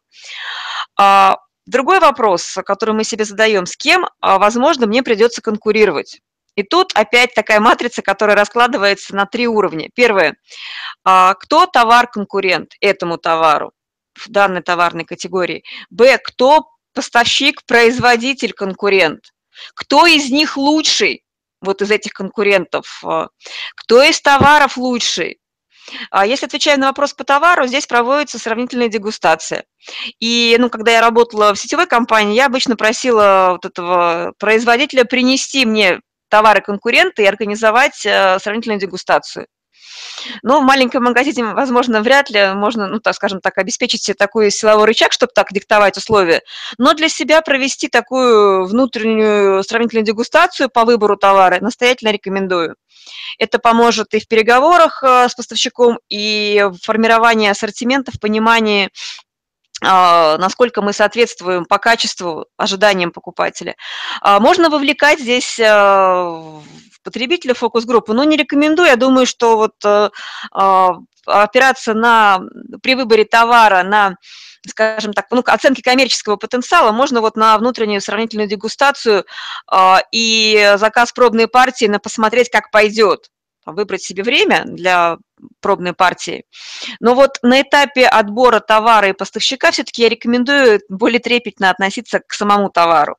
А, 0.97 1.39
другой 1.67 1.99
вопрос, 1.99 2.57
который 2.65 2.95
мы 2.95 3.03
себе 3.03 3.25
задаем, 3.25 3.67
с 3.67 3.77
кем, 3.77 4.07
а, 4.21 4.39
возможно, 4.39 4.87
мне 4.87 5.03
придется 5.03 5.43
конкурировать. 5.43 6.21
И 6.55 6.63
тут 6.63 6.93
опять 6.95 7.35
такая 7.35 7.59
матрица, 7.59 8.01
которая 8.01 8.37
раскладывается 8.37 9.17
на 9.17 9.27
три 9.27 9.49
уровня. 9.49 9.89
Первое. 9.95 10.37
Кто 11.03 11.67
товар-конкурент 11.67 12.75
этому 12.83 13.17
товару 13.17 13.73
в 14.15 14.29
данной 14.29 14.61
товарной 14.61 15.07
категории? 15.07 15.65
Б. 15.89 16.19
Кто 16.19 16.67
поставщик, 16.93 17.65
производитель, 17.65 18.53
конкурент. 18.53 19.33
Кто 19.75 20.07
из 20.07 20.31
них 20.31 20.59
лучший, 20.59 21.25
вот 21.63 21.83
из 21.83 21.91
этих 21.91 22.13
конкурентов? 22.13 23.03
А, 23.05 23.29
кто 23.77 24.03
из 24.03 24.21
товаров 24.21 24.77
лучший? 24.77 25.39
А 26.11 26.27
если 26.27 26.47
отвечаю 26.47 26.79
на 26.79 26.89
вопрос 26.89 27.13
по 27.13 27.25
товару, 27.25 27.67
здесь 27.67 27.87
проводится 27.87 28.39
сравнительная 28.39 28.89
дегустация. 28.89 29.65
И 30.21 30.57
ну, 30.59 30.71
когда 30.71 30.93
я 30.93 31.01
работала 31.01 31.55
в 31.55 31.59
сетевой 31.59 31.87
компании, 31.87 32.37
я 32.37 32.47
обычно 32.47 32.77
просила 32.77 33.51
вот 33.53 33.65
этого 33.65 34.33
производителя 34.39 35.05
принести 35.05 35.67
мне 35.67 36.01
товары 36.29 36.61
конкуренты 36.61 37.25
и 37.25 37.27
организовать 37.27 38.07
э, 38.07 38.39
сравнительную 38.39 38.81
дегустацию. 38.81 39.47
Но 40.43 40.61
в 40.61 40.65
маленьком 40.65 41.05
магазине, 41.05 41.45
возможно, 41.45 42.01
вряд 42.03 42.31
ли 42.31 42.53
можно, 42.55 42.87
ну, 42.87 43.01
так 43.01 43.15
скажем 43.15 43.41
так, 43.41 43.59
обеспечить 43.59 44.03
себе 44.03 44.15
такой 44.15 44.51
силовой 44.51 44.87
рычаг, 44.87 45.13
чтобы 45.13 45.33
так 45.35 45.53
диктовать 45.53 45.97
условия. 45.97 46.43
Но 46.79 46.95
для 46.95 47.09
себя 47.09 47.43
провести 47.43 47.89
такую 47.89 48.67
внутреннюю 48.67 49.63
сравнительную 49.63 50.05
дегустацию 50.05 50.69
по 50.69 50.85
выбору 50.85 51.17
товара 51.17 51.59
настоятельно 51.61 52.11
рекомендую. 52.11 52.77
Это 53.39 53.59
поможет 53.59 54.15
и 54.15 54.21
в 54.21 54.29
переговорах 54.29 55.03
э, 55.03 55.29
с 55.29 55.35
поставщиком, 55.35 55.99
и 56.09 56.67
в 56.71 56.79
формировании 56.85 57.49
ассортимента, 57.49 58.13
в 58.13 58.21
понимании 58.21 58.91
насколько 59.83 60.81
мы 60.83 60.93
соответствуем 60.93 61.65
по 61.65 61.79
качеству 61.79 62.47
ожиданиям 62.57 63.11
покупателя. 63.11 63.77
А, 64.21 64.41
можно 64.41 64.71
вовлекать 64.71 65.21
здесь 65.21 65.59
э, 65.59 66.61
потребителя 67.03 67.55
фокус-группу, 67.55 68.13
но 68.13 68.25
не 68.25 68.37
рекомендую. 68.37 68.89
Я 68.89 68.97
думаю, 68.97 69.27
что 69.27 69.57
вот 69.57 69.75
э, 69.85 70.11
а, 70.53 70.97
опираться 71.27 71.95
на, 71.95 72.41
при 72.83 72.95
выборе 72.95 73.25
товара 73.25 73.83
на 73.83 74.17
скажем 74.65 75.13
так, 75.13 75.27
ну, 75.33 75.43
оценки 75.45 75.81
коммерческого 75.81 76.37
потенциала 76.37 76.93
можно 76.93 77.21
вот 77.21 77.37
на 77.37 77.59
внутреннюю 77.59 78.01
сравнительную 78.01 78.49
дегустацию 78.49 79.25
и 80.13 80.75
заказ 80.77 81.11
пробной 81.11 81.49
партии 81.49 81.87
на 81.87 81.99
посмотреть, 81.99 82.49
как 82.49 82.71
пойдет 82.71 83.29
выбрать 83.67 84.03
себе 84.03 84.23
время 84.23 84.63
для 84.65 85.19
пробной 85.61 85.93
партии. 85.93 86.45
Но 87.01 87.15
вот 87.15 87.39
на 87.43 87.61
этапе 87.61 88.07
отбора 88.07 88.61
товара 88.61 89.09
и 89.09 89.13
поставщика 89.13 89.71
все-таки 89.71 90.03
я 90.03 90.09
рекомендую 90.09 90.81
более 90.89 91.21
трепетно 91.21 91.71
относиться 91.71 92.21
к 92.21 92.33
самому 92.33 92.71
товару. 92.71 93.17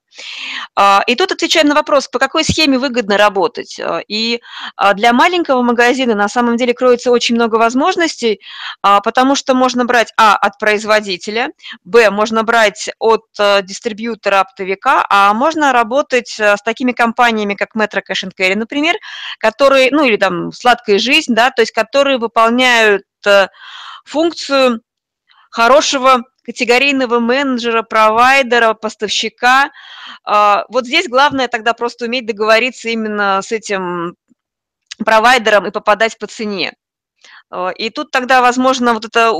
А, 0.76 1.04
и 1.08 1.16
тут 1.16 1.32
отвечаем 1.32 1.68
на 1.68 1.76
вопрос, 1.76 2.08
по 2.08 2.20
какой 2.20 2.44
схеме 2.44 2.78
выгодно 2.78 3.18
работать. 3.18 3.80
А, 3.80 4.02
и 4.08 4.42
а, 4.76 4.94
для 4.94 5.14
маленького 5.14 5.62
магазина 5.62 6.16
на 6.16 6.30
самом 6.30 6.58
деле 6.58 6.74
кроется 6.74 7.12
очень 7.12 7.36
много 7.36 7.56
возможностей, 7.56 8.40
потому 8.82 9.36
что 9.36 9.54
можно 9.54 9.86
брать, 9.86 10.14
а, 10.18 10.36
от 10.36 10.58
производителя, 10.58 11.50
б, 11.84 12.10
можно 12.10 12.44
брать 12.44 12.90
от 13.00 13.26
дистрибьютора, 13.64 14.42
оптовика, 14.42 15.06
а 15.10 15.34
можно 15.34 15.72
работать 15.72 16.40
с 16.40 16.58
такими 16.64 16.92
компаниями, 16.92 17.56
как 17.56 17.76
Metro 17.76 18.02
Cash 18.08 18.30
Carry, 18.38 18.56
например, 18.56 18.96
которые, 19.40 19.90
ну 19.92 20.06
или 20.06 20.18
там 20.18 20.52
«Сладкая 20.52 21.00
жизнь», 21.00 21.34
да, 21.34 21.52
то 21.52 21.62
есть 21.62 21.72
которые 21.72 22.13
выполняют 22.18 23.04
функцию 24.06 24.82
хорошего 25.50 26.24
категорийного 26.44 27.20
менеджера, 27.20 27.84
провайдера, 27.84 28.74
поставщика. 28.74 29.72
А, 30.24 30.66
вот 30.70 30.86
здесь 30.86 31.08
главное 31.08 31.48
тогда 31.48 31.74
просто 31.74 32.06
уметь 32.06 32.26
договориться 32.26 32.90
именно 32.90 33.42
с 33.42 33.52
этим 33.52 34.16
провайдером 35.04 35.68
и 35.68 35.72
попадать 35.72 36.18
по 36.18 36.28
цене. 36.28 36.74
А, 37.50 37.70
и 37.70 37.90
тут 37.90 38.12
тогда, 38.12 38.42
возможно, 38.42 38.94
вот 38.94 39.06
эта 39.06 39.32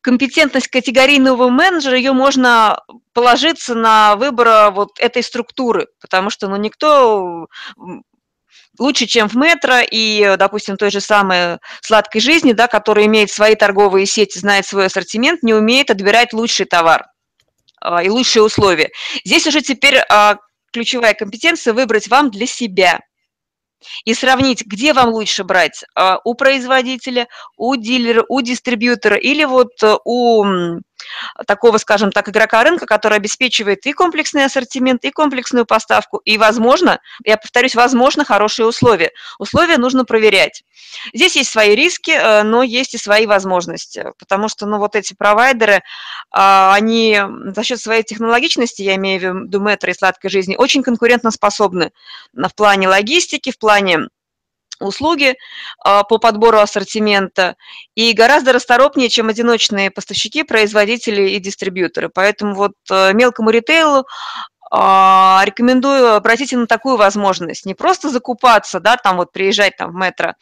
компетентность 0.00 0.68
категорийного 0.68 1.48
менеджера, 1.48 1.96
ее 1.96 2.12
можно 2.12 2.80
положиться 3.12 3.74
на 3.74 4.16
выбор 4.16 4.70
вот 4.72 4.98
этой 5.00 5.22
структуры, 5.22 5.88
потому 6.00 6.30
что 6.30 6.48
ну, 6.48 6.56
никто 6.56 7.48
лучше, 8.78 9.06
чем 9.06 9.28
в 9.28 9.34
метро 9.34 9.78
и, 9.90 10.36
допустим, 10.38 10.76
той 10.76 10.90
же 10.90 11.00
самой 11.00 11.58
сладкой 11.80 12.20
жизни, 12.20 12.52
да, 12.52 12.68
которая 12.68 13.06
имеет 13.06 13.30
свои 13.30 13.54
торговые 13.54 14.06
сети, 14.06 14.38
знает 14.38 14.66
свой 14.66 14.86
ассортимент, 14.86 15.42
не 15.42 15.54
умеет 15.54 15.90
отбирать 15.90 16.32
лучший 16.32 16.66
товар 16.66 17.06
а, 17.80 18.02
и 18.02 18.08
лучшие 18.08 18.42
условия. 18.42 18.90
Здесь 19.24 19.46
уже 19.46 19.62
теперь 19.62 19.98
а, 20.08 20.36
ключевая 20.72 21.14
компетенция 21.14 21.72
выбрать 21.72 22.08
вам 22.08 22.30
для 22.30 22.46
себя 22.46 23.00
и 24.04 24.14
сравнить, 24.14 24.64
где 24.66 24.92
вам 24.92 25.10
лучше 25.10 25.44
брать, 25.44 25.84
а, 25.94 26.18
у 26.24 26.34
производителя, 26.34 27.28
у 27.56 27.76
дилера, 27.76 28.24
у 28.28 28.40
дистрибьютора 28.40 29.16
или 29.16 29.44
вот 29.44 29.72
у 30.04 30.44
такого, 31.46 31.78
скажем 31.78 32.12
так, 32.12 32.28
игрока 32.28 32.62
рынка, 32.64 32.86
который 32.86 33.16
обеспечивает 33.16 33.86
и 33.86 33.92
комплексный 33.92 34.44
ассортимент, 34.44 35.04
и 35.04 35.10
комплексную 35.10 35.66
поставку, 35.66 36.18
и, 36.18 36.38
возможно, 36.38 37.00
я 37.24 37.36
повторюсь, 37.36 37.74
возможно, 37.74 38.24
хорошие 38.24 38.66
условия. 38.66 39.12
Условия 39.38 39.78
нужно 39.78 40.04
проверять. 40.04 40.62
Здесь 41.14 41.36
есть 41.36 41.50
свои 41.50 41.74
риски, 41.74 42.10
э, 42.10 42.42
но 42.42 42.62
есть 42.62 42.94
и 42.94 42.98
свои 42.98 43.26
возможности, 43.26 44.06
потому 44.18 44.48
что, 44.48 44.66
ну, 44.66 44.78
вот 44.78 44.96
эти 44.96 45.14
провайдеры, 45.14 45.82
а, 46.30 46.74
они 46.74 47.20
за 47.54 47.62
счет 47.62 47.80
своей 47.80 48.02
технологичности, 48.02 48.82
я 48.82 48.96
имею 48.96 49.20
в 49.20 49.44
виду 49.44 49.60
метро 49.60 49.90
и 49.90 49.94
сладкой 49.94 50.30
жизни, 50.30 50.56
очень 50.56 50.82
конкурентоспособны 50.82 51.92
в 52.32 52.54
плане 52.54 52.88
логистики, 52.88 53.50
в 53.50 53.58
плане 53.58 54.08
услуги 54.80 55.36
а, 55.84 56.02
по 56.04 56.18
подбору 56.18 56.58
ассортимента 56.58 57.56
и 57.94 58.12
гораздо 58.12 58.52
расторопнее, 58.52 59.08
чем 59.08 59.28
одиночные 59.28 59.90
поставщики, 59.90 60.42
производители 60.42 61.30
и 61.30 61.38
дистрибьюторы. 61.38 62.08
Поэтому 62.08 62.54
вот 62.54 62.72
э, 62.90 63.12
мелкому 63.12 63.50
ритейлу 63.50 64.06
а, 64.70 65.42
рекомендую 65.44 66.14
обратить 66.14 66.52
на 66.52 66.66
такую 66.66 66.96
возможность. 66.96 67.66
Не 67.66 67.74
просто 67.74 68.10
закупаться, 68.10 68.80
да, 68.80 68.96
там 68.96 69.16
вот 69.16 69.32
приезжать 69.32 69.76
там 69.76 69.92
в 69.92 69.94
метро, 69.94 70.34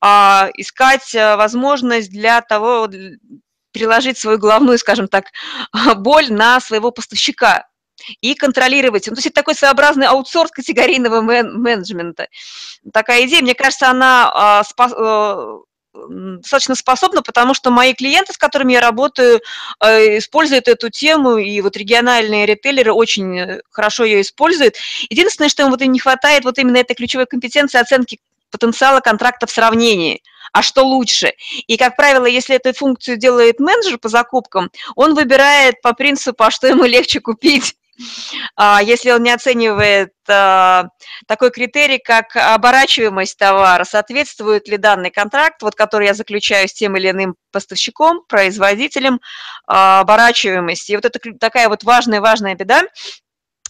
а 0.00 0.48
искать 0.56 1.14
э, 1.14 1.36
возможность 1.36 2.10
для 2.10 2.40
того, 2.40 2.88
переложить 3.72 4.18
свою 4.18 4.38
головную, 4.38 4.78
скажем 4.78 5.08
так, 5.08 5.26
боль 5.96 6.32
на 6.32 6.60
своего 6.60 6.90
поставщика, 6.90 7.66
и 8.20 8.34
контролировать. 8.34 9.06
Ну, 9.06 9.14
то 9.14 9.18
есть 9.18 9.26
это 9.26 9.36
такой 9.36 9.54
своеобразный 9.54 10.06
аутсорс 10.06 10.50
категорийного 10.50 11.20
мен- 11.20 11.54
менеджмента. 11.60 12.28
Такая 12.92 13.26
идея, 13.26 13.42
мне 13.42 13.54
кажется, 13.54 13.88
она 13.88 14.30
а, 14.34 14.62
спа- 14.62 14.94
а, 14.96 15.58
достаточно 16.08 16.74
способна, 16.74 17.22
потому 17.22 17.54
что 17.54 17.70
мои 17.70 17.94
клиенты, 17.94 18.32
с 18.32 18.38
которыми 18.38 18.74
я 18.74 18.80
работаю, 18.80 19.40
э, 19.80 20.18
используют 20.18 20.68
эту 20.68 20.90
тему, 20.90 21.38
и 21.38 21.60
вот 21.60 21.76
региональные 21.76 22.46
ритейлеры 22.46 22.92
очень 22.92 23.60
хорошо 23.70 24.04
ее 24.04 24.20
используют. 24.20 24.76
Единственное, 25.10 25.48
что 25.48 25.64
им 25.64 25.70
вот 25.70 25.82
и 25.82 25.88
не 25.88 25.98
хватает 25.98 26.44
вот 26.44 26.58
именно 26.58 26.76
этой 26.76 26.94
ключевой 26.94 27.26
компетенции 27.26 27.80
оценки 27.80 28.20
потенциала 28.50 29.00
контракта 29.00 29.46
в 29.46 29.50
сравнении 29.50 30.22
а 30.52 30.62
что 30.62 30.82
лучше. 30.82 31.32
И, 31.66 31.76
как 31.76 31.96
правило, 31.96 32.26
если 32.26 32.56
эту 32.56 32.72
функцию 32.72 33.16
делает 33.16 33.60
менеджер 33.60 33.98
по 33.98 34.08
закупкам, 34.08 34.70
он 34.96 35.14
выбирает 35.14 35.80
по 35.82 35.92
принципу, 35.92 36.44
а 36.44 36.50
что 36.50 36.66
ему 36.66 36.84
легче 36.84 37.20
купить. 37.20 37.76
А, 38.56 38.80
если 38.82 39.10
он 39.10 39.22
не 39.22 39.30
оценивает 39.30 40.12
а, 40.28 40.88
такой 41.26 41.50
критерий, 41.50 41.98
как 41.98 42.36
оборачиваемость 42.36 43.38
товара, 43.38 43.84
соответствует 43.84 44.68
ли 44.68 44.76
данный 44.76 45.10
контракт, 45.10 45.62
вот, 45.62 45.74
который 45.74 46.06
я 46.06 46.14
заключаю 46.14 46.68
с 46.68 46.72
тем 46.72 46.96
или 46.96 47.10
иным 47.10 47.36
поставщиком, 47.50 48.22
производителем, 48.28 49.20
а, 49.66 50.00
оборачиваемости. 50.00 50.92
И 50.92 50.96
вот 50.96 51.04
это 51.04 51.18
такая 51.38 51.68
вот 51.68 51.84
важная-важная 51.84 52.54
беда, 52.54 52.82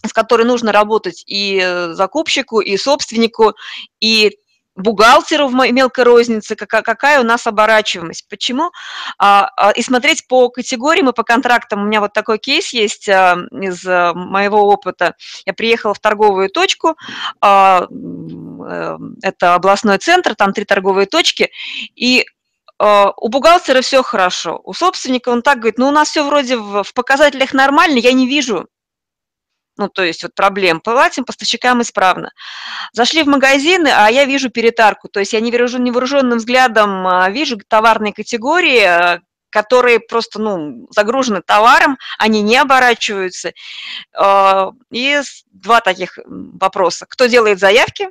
с 0.05 0.13
которой 0.13 0.43
нужно 0.43 0.71
работать 0.71 1.23
и 1.27 1.87
закупщику, 1.91 2.61
и 2.61 2.77
собственнику, 2.77 3.55
и 3.99 4.37
бухгалтеру 4.79 5.47
в 5.47 5.53
мелкой 5.53 6.05
рознице, 6.05 6.55
какая, 6.55 7.19
у 7.19 7.23
нас 7.23 7.45
оборачиваемость. 7.45 8.27
Почему? 8.29 8.71
А, 9.17 9.49
а, 9.57 9.71
и 9.71 9.81
смотреть 9.81 10.27
по 10.27 10.49
категориям 10.49 11.09
и 11.09 11.13
по 11.13 11.23
контрактам. 11.23 11.83
У 11.83 11.85
меня 11.85 11.99
вот 11.99 12.13
такой 12.13 12.39
кейс 12.39 12.73
есть 12.73 13.09
а, 13.09 13.37
из 13.51 13.83
моего 13.85 14.67
опыта. 14.67 15.15
Я 15.45 15.53
приехала 15.53 15.93
в 15.93 15.99
торговую 15.99 16.49
точку, 16.49 16.95
это 17.41 17.87
областной 19.55 19.97
центр, 19.97 20.35
там 20.35 20.53
три 20.53 20.65
торговые 20.65 21.07
точки, 21.07 21.51
и 21.95 22.25
у 22.79 23.29
бухгалтера 23.29 23.81
все 23.81 24.03
хорошо. 24.03 24.61
У 24.63 24.73
собственника 24.73 25.29
он 25.29 25.41
так 25.41 25.59
говорит, 25.59 25.77
ну 25.77 25.87
у 25.87 25.91
нас 25.91 26.09
все 26.09 26.23
вроде 26.23 26.57
в 26.57 26.93
показателях 26.93 27.53
нормально, 27.53 27.97
я 27.97 28.13
не 28.13 28.27
вижу 28.27 28.67
ну, 29.79 29.87
то 29.87 30.03
есть 30.03 30.23
вот 30.23 30.35
проблем, 30.35 30.81
платим 30.81 31.23
поставщикам 31.23 31.81
исправно. 31.81 32.31
Зашли 32.91 33.23
в 33.23 33.27
магазины, 33.27 33.87
а 33.87 34.11
я 34.11 34.25
вижу 34.25 34.49
перетарку, 34.49 35.07
то 35.07 35.21
есть 35.21 35.31
я 35.31 35.39
невооруженным 35.39 36.37
взглядом 36.37 37.07
а, 37.07 37.29
вижу 37.29 37.57
товарные 37.65 38.13
категории, 38.13 38.83
а, 38.83 39.21
которые 39.49 40.01
просто, 40.01 40.39
ну, 40.39 40.85
загружены 40.91 41.41
товаром, 41.41 41.97
они 42.17 42.41
не 42.41 42.57
оборачиваются. 42.57 43.53
А, 44.13 44.71
и 44.91 45.21
два 45.51 45.79
таких 45.79 46.19
вопроса. 46.25 47.05
Кто 47.07 47.27
делает 47.27 47.59
заявки? 47.59 48.09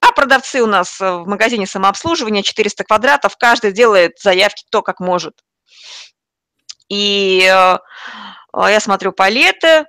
А 0.00 0.12
продавцы 0.12 0.62
у 0.62 0.66
нас 0.66 1.00
в 1.00 1.24
магазине 1.24 1.66
самообслуживания 1.66 2.42
400 2.42 2.84
квадратов, 2.84 3.38
каждый 3.38 3.72
делает 3.72 4.20
заявки 4.20 4.64
кто 4.68 4.82
как 4.82 5.00
может. 5.00 5.40
И 6.90 7.38
я 8.54 8.80
смотрю 8.80 9.12
палеты, 9.12 9.86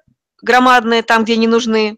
громадные 0.47 1.03
там, 1.03 1.23
где 1.23 1.37
не 1.37 1.47
нужны. 1.47 1.97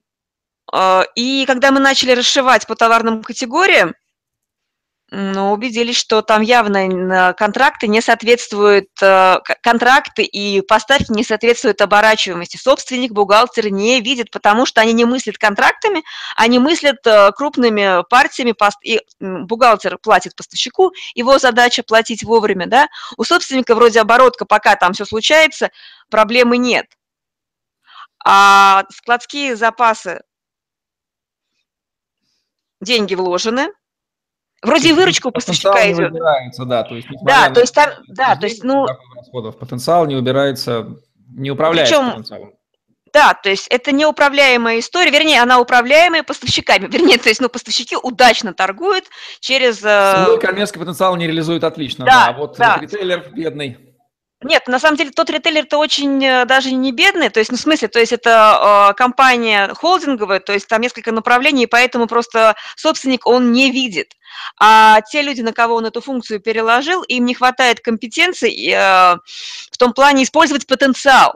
А, 0.72 1.06
и 1.16 1.46
когда 1.46 1.72
мы 1.72 1.80
начали 1.80 2.12
расшивать 2.12 2.68
по 2.68 2.76
товарным 2.76 3.24
категориям, 3.24 3.94
ну, 5.12 5.54
убедились, 5.54 5.98
что 5.98 6.22
там 6.22 6.44
явно 6.44 7.34
контракты 7.34 7.88
не 7.88 8.00
соответствуют, 8.00 8.90
э, 9.02 9.38
контракты 9.64 10.22
и 10.22 10.62
поставки 10.62 11.12
не 11.12 11.24
соответствуют 11.24 11.82
оборачиваемости. 11.82 12.58
Собственник, 12.58 13.12
бухгалтер 13.12 13.72
не 13.72 14.02
видит, 14.02 14.30
потому 14.30 14.68
что 14.68 14.82
они 14.82 14.94
не 14.94 15.06
мыслят 15.06 15.40
контрактами, 15.40 16.04
они 16.36 16.60
мыслят 16.60 16.98
э, 17.08 17.32
крупными 17.32 18.04
партиями, 18.08 18.54
и 18.84 19.02
бухгалтер 19.20 19.98
платит 19.98 20.36
поставщику, 20.36 20.92
его 21.16 21.40
задача 21.40 21.82
платить 21.82 22.24
вовремя, 22.24 22.68
да. 22.68 22.88
У 23.18 23.24
собственника 23.24 23.74
вроде 23.74 24.02
оборотка, 24.02 24.46
пока 24.46 24.76
там 24.76 24.94
все 24.94 25.06
случается, 25.06 25.72
проблемы 26.12 26.58
нет. 26.58 26.86
А 28.26 28.84
складские 28.90 29.56
запасы, 29.56 30.22
деньги 32.82 33.16
вложены, 33.16 33.70
Вроде 34.62 34.94
выручка 34.94 35.28
у 35.28 35.32
поставщика 35.32 35.90
идет. 35.90 36.12
Не 36.12 36.18
убирается, 36.18 36.66
да, 36.66 36.84
то 36.84 36.96
есть, 36.96 37.08
да, 37.24 37.50
то 37.50 37.62
есть 37.62 37.74
там, 37.74 37.92
да, 38.10 38.36
то 38.36 38.46
есть, 38.46 38.64
ну, 38.64 38.88
расходов, 39.16 39.58
потенциал 39.58 40.06
не 40.06 40.16
убирается, 40.16 40.98
не 41.30 41.50
управляется 41.50 41.96
Причем, 41.96 42.12
потенциалом. 42.12 42.54
Да, 43.14 43.34
то 43.34 43.50
есть 43.50 43.68
это 43.70 43.92
неуправляемая 43.92 44.80
история, 44.80 45.12
вернее, 45.12 45.42
она 45.42 45.60
управляемая 45.60 46.24
поставщиками, 46.24 46.88
вернее, 46.92 47.18
то 47.18 47.30
есть, 47.30 47.40
ну, 47.40 47.48
поставщики 47.48 47.96
удачно 47.96 48.54
торгуют 48.54 49.06
через... 49.40 49.82
Э, 49.84 50.26
Свой 50.26 50.40
коммерческий 50.40 50.80
потенциал 50.80 51.16
не 51.16 51.26
реализует 51.26 51.64
отлично, 51.64 52.06
да, 52.06 52.12
да. 52.12 52.28
а 52.28 52.34
вот 52.34 52.58
да. 52.58 52.78
ритейлер 52.82 53.30
бедный 53.32 53.89
нет, 54.42 54.68
на 54.68 54.80
самом 54.80 54.96
деле 54.96 55.12
тот 55.12 55.30
ритейлер-то 55.30 55.78
очень 55.78 56.24
э, 56.24 56.46
даже 56.46 56.72
не 56.72 56.94
бедный, 56.94 57.30
то 57.30 57.40
есть, 57.40 57.52
ну, 57.52 57.58
в 57.58 57.62
смысле, 57.62 57.90
то 57.90 58.00
есть 58.00 58.14
это 58.14 58.92
э, 58.92 58.94
компания 58.96 59.74
холдинговая, 59.74 60.40
то 60.40 60.54
есть 60.54 60.68
там 60.68 60.82
несколько 60.82 61.12
направлений, 61.12 61.64
и 61.64 61.68
поэтому 61.68 62.08
просто 62.08 62.56
собственник 62.78 63.28
он 63.28 63.52
не 63.52 63.70
видит. 63.70 64.16
А 64.58 65.02
те 65.02 65.22
люди, 65.24 65.42
на 65.42 65.52
кого 65.52 65.76
он 65.76 65.86
эту 65.86 66.00
функцию 66.00 66.40
переложил, 66.40 67.04
им 67.04 67.26
не 67.26 67.34
хватает 67.34 67.82
компетенции 67.82 68.72
э, 68.72 69.18
в 69.72 69.78
том 69.78 69.94
плане 69.94 70.24
использовать 70.24 70.68
потенциал. 70.68 71.36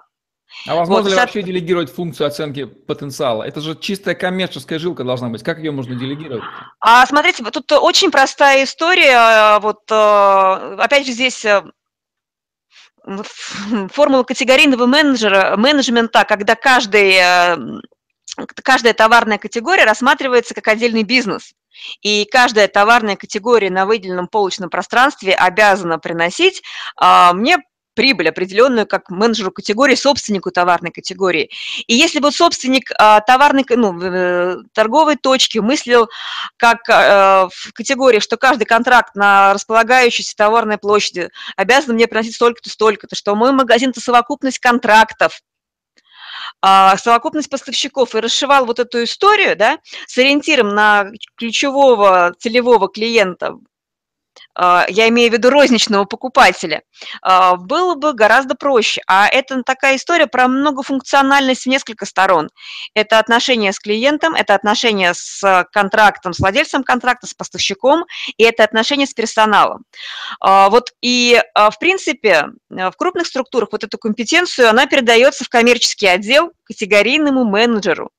А 0.65 0.75
возможно 0.75 1.03
вот, 1.03 1.10
ли 1.10 1.15
вообще 1.15 1.41
делегировать 1.41 1.93
функцию 1.93 2.27
оценки 2.27 2.63
потенциала? 2.63 3.43
Это 3.43 3.60
же 3.60 3.75
чистая 3.75 4.15
коммерческая 4.15 4.79
жилка 4.79 5.03
должна 5.03 5.27
быть. 5.27 5.43
Как 5.43 5.57
ее 5.57 5.72
можно 5.72 5.95
делегировать? 5.95 6.43
А 6.79 7.05
смотрите, 7.05 7.43
тут 7.43 7.69
очень 7.74 8.12
простая 8.12 8.63
история. 8.63 9.60
Вот 9.60 9.81
э, 9.91 10.75
опять 10.79 11.05
же 11.05 11.12
здесь 11.12 11.43
э, 11.43 11.63
формула 13.91 14.23
категорийного 14.23 14.85
менеджера, 14.85 15.55
менеджмента, 15.57 16.25
когда 16.25 16.55
каждый, 16.55 17.15
э, 17.15 17.57
каждая 18.63 18.93
товарная 18.93 19.37
категория 19.37 19.85
рассматривается 19.85 20.53
как 20.53 20.67
отдельный 20.67 21.03
бизнес. 21.03 21.53
И 22.01 22.25
каждая 22.31 22.67
товарная 22.67 23.15
категория 23.15 23.69
на 23.69 23.85
выделенном 23.85 24.27
полочном 24.27 24.69
пространстве 24.69 25.33
обязана 25.33 25.97
приносить 25.97 26.61
а, 26.95 27.33
мне 27.33 27.57
прибыль 27.93 28.29
определенную 28.29 28.88
как 28.88 29.10
менеджеру 29.10 29.51
категории, 29.51 29.95
собственнику 29.95 30.51
товарной 30.51 30.91
категории. 30.91 31.49
И 31.88 31.95
если 31.95 32.19
бы 32.19 32.32
собственник 32.32 32.91
а, 32.97 33.21
товарной, 33.21 33.65
ну, 33.69 33.99
э, 34.01 34.58
торговой 34.73 35.15
точки 35.15 35.60
мыслил 35.60 36.10
как 36.58 36.89
а, 36.89 37.47
в 37.51 37.73
категории, 37.73 38.19
что 38.19 38.38
каждый 38.38 38.65
контракт 38.65 39.15
на 39.15 39.53
располагающейся 39.53 40.36
товарной 40.36 40.77
площади 40.77 41.29
обязан 41.56 41.95
мне 41.95 42.08
приносить 42.08 42.36
столько-то, 42.36 42.69
столько-то, 42.69 43.15
что 43.15 43.36
мой 43.36 43.51
магазин– 43.51 43.89
это 43.91 44.01
совокупность 44.01 44.60
контрактов, 44.60 45.39
а, 46.62 46.97
совокупность 46.97 47.49
поставщиков 47.49 48.15
и 48.15 48.19
расшивал 48.19 48.65
вот 48.65 48.79
эту 48.79 49.03
историю, 49.03 49.56
да, 49.56 49.79
с 50.08 50.17
ориентиром 50.17 50.69
на 50.69 51.12
ключевого 51.36 52.34
целевого 52.39 52.89
клиента, 52.89 53.56
я 54.55 55.09
имею 55.09 55.29
в 55.29 55.33
виду 55.33 55.49
розничного 55.49 56.05
покупателя, 56.05 56.83
а, 57.21 57.55
было 57.55 57.95
бы 57.95 58.13
гораздо 58.13 58.55
проще. 58.55 59.01
А 59.07 59.27
это 59.27 59.63
такая 59.63 59.95
история 59.95 60.27
про 60.27 60.47
многофункциональность 60.47 61.63
в 61.63 61.67
несколько 61.67 62.05
сторон. 62.05 62.49
Это 62.93 63.19
отношения 63.19 63.71
с 63.71 63.79
клиентом, 63.79 64.35
это 64.35 64.55
отношения 64.55 65.13
с 65.13 65.67
контрактом, 65.71 66.33
с 66.33 66.39
владельцем 66.39 66.83
контракта, 66.83 67.27
с 67.27 67.33
поставщиком, 67.33 68.05
и 68.37 68.43
это 68.43 68.63
отношения 68.63 69.07
с 69.07 69.13
персоналом. 69.13 69.83
А, 70.39 70.69
вот 70.69 70.91
и, 71.01 71.41
в 71.55 71.77
принципе, 71.79 72.47
в 72.69 72.93
крупных 72.97 73.27
структурах 73.27 73.69
вот 73.71 73.83
эту 73.83 73.97
компетенцию, 73.97 74.69
она 74.69 74.85
передается 74.85 75.43
в 75.43 75.49
коммерческий 75.49 76.07
отдел 76.07 76.51
категорийному 76.65 77.43
менеджеру 77.43 78.11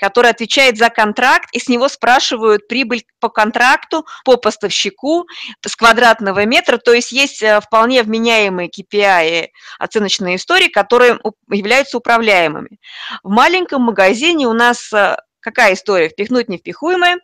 который 0.00 0.30
отвечает 0.30 0.78
за 0.78 0.88
контракт, 0.88 1.48
и 1.52 1.60
с 1.60 1.68
него 1.68 1.88
спрашивают 1.88 2.66
прибыль 2.66 3.04
по 3.20 3.28
контракту, 3.28 4.06
по 4.24 4.36
поставщику 4.36 5.26
с 5.64 5.76
квадратного 5.76 6.46
метра, 6.46 6.78
то 6.78 6.92
есть 6.92 7.12
есть 7.12 7.42
э, 7.42 7.60
вполне 7.60 8.02
вменяемые 8.02 8.70
KPI, 8.70 9.48
оценочные 9.78 10.36
истории, 10.36 10.68
которые 10.68 11.20
являются 11.50 11.98
управляемыми. 11.98 12.78
В 13.22 13.28
маленьком 13.28 13.82
магазине 13.82 14.46
у 14.46 14.54
нас 14.54 14.90
э, 14.92 15.16
какая 15.40 15.74
история? 15.74 16.08
Впихнуть 16.08 16.48
невпихуемое, 16.48 17.18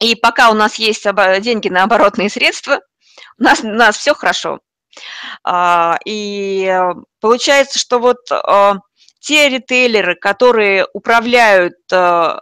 и 0.00 0.14
пока 0.14 0.50
у 0.50 0.54
нас 0.54 0.76
есть 0.76 1.06
деньги 1.40 1.68
на 1.68 1.84
оборотные 1.84 2.30
средства, 2.30 2.80
у 3.38 3.42
нас, 3.42 3.60
у 3.60 3.68
нас 3.68 3.98
все 3.98 4.14
хорошо. 4.14 4.60
А, 5.44 5.98
и 6.04 6.66
э, 6.66 6.94
получается, 7.20 7.78
что 7.78 7.98
вот 7.98 8.18
те 9.22 9.48
ритейлеры, 9.48 10.16
которые 10.16 10.86
управляют 10.92 11.74
э, 11.92 12.36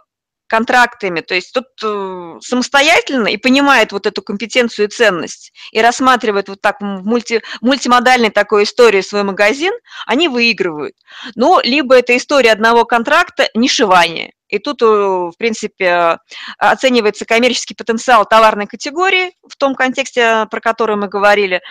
контрактами, 0.47 1.21
то 1.21 1.35
есть 1.35 1.53
тут 1.53 1.67
э, 1.83 2.39
самостоятельно 2.41 3.27
и 3.27 3.37
понимает 3.37 3.91
вот 3.91 4.05
эту 4.07 4.21
компетенцию 4.21 4.87
и 4.87 4.89
ценность, 4.89 5.53
и 5.71 5.79
рассматривает 5.79 6.49
вот 6.49 6.59
так 6.59 6.81
мульти, 6.81 7.41
мультимодальной 7.61 8.31
такой 8.31 8.63
истории 8.63 9.01
свой 9.01 9.23
магазин, 9.23 9.71
они 10.07 10.27
выигрывают. 10.27 10.95
Ну, 11.35 11.61
либо 11.63 11.95
это 11.95 12.17
история 12.17 12.51
одного 12.51 12.83
контракта, 12.83 13.47
нишевание. 13.53 14.33
И 14.49 14.59
тут, 14.59 14.81
э, 14.81 14.85
в 14.85 15.33
принципе, 15.37 16.17
оценивается 16.57 17.25
коммерческий 17.25 17.75
потенциал 17.75 18.25
товарной 18.25 18.67
категории 18.67 19.31
в 19.47 19.55
том 19.55 19.75
контексте, 19.75 20.47
про 20.49 20.59
который 20.59 20.97
мы 20.97 21.07
говорили, 21.07 21.61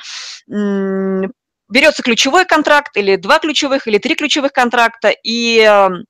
берется 1.70 2.02
ключевой 2.02 2.44
контракт 2.44 2.96
или 2.96 3.16
два 3.16 3.38
ключевых, 3.38 3.86
или 3.86 3.98
три 3.98 4.14
ключевых 4.14 4.52
контракта, 4.52 5.08
и 5.08 5.60
эм, 5.60 6.04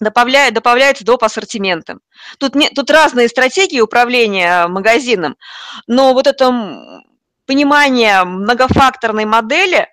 добавляет, 0.00 0.54
добавляется 0.54 1.04
доп. 1.04 1.22
ассортиментом. 1.22 2.00
Тут, 2.38 2.54
не, 2.54 2.70
тут 2.70 2.90
разные 2.90 3.28
стратегии 3.28 3.80
управления 3.80 4.66
магазином, 4.66 5.36
но 5.86 6.12
вот 6.14 6.26
это 6.26 7.02
понимание 7.46 8.24
многофакторной 8.24 9.26
модели 9.26 9.88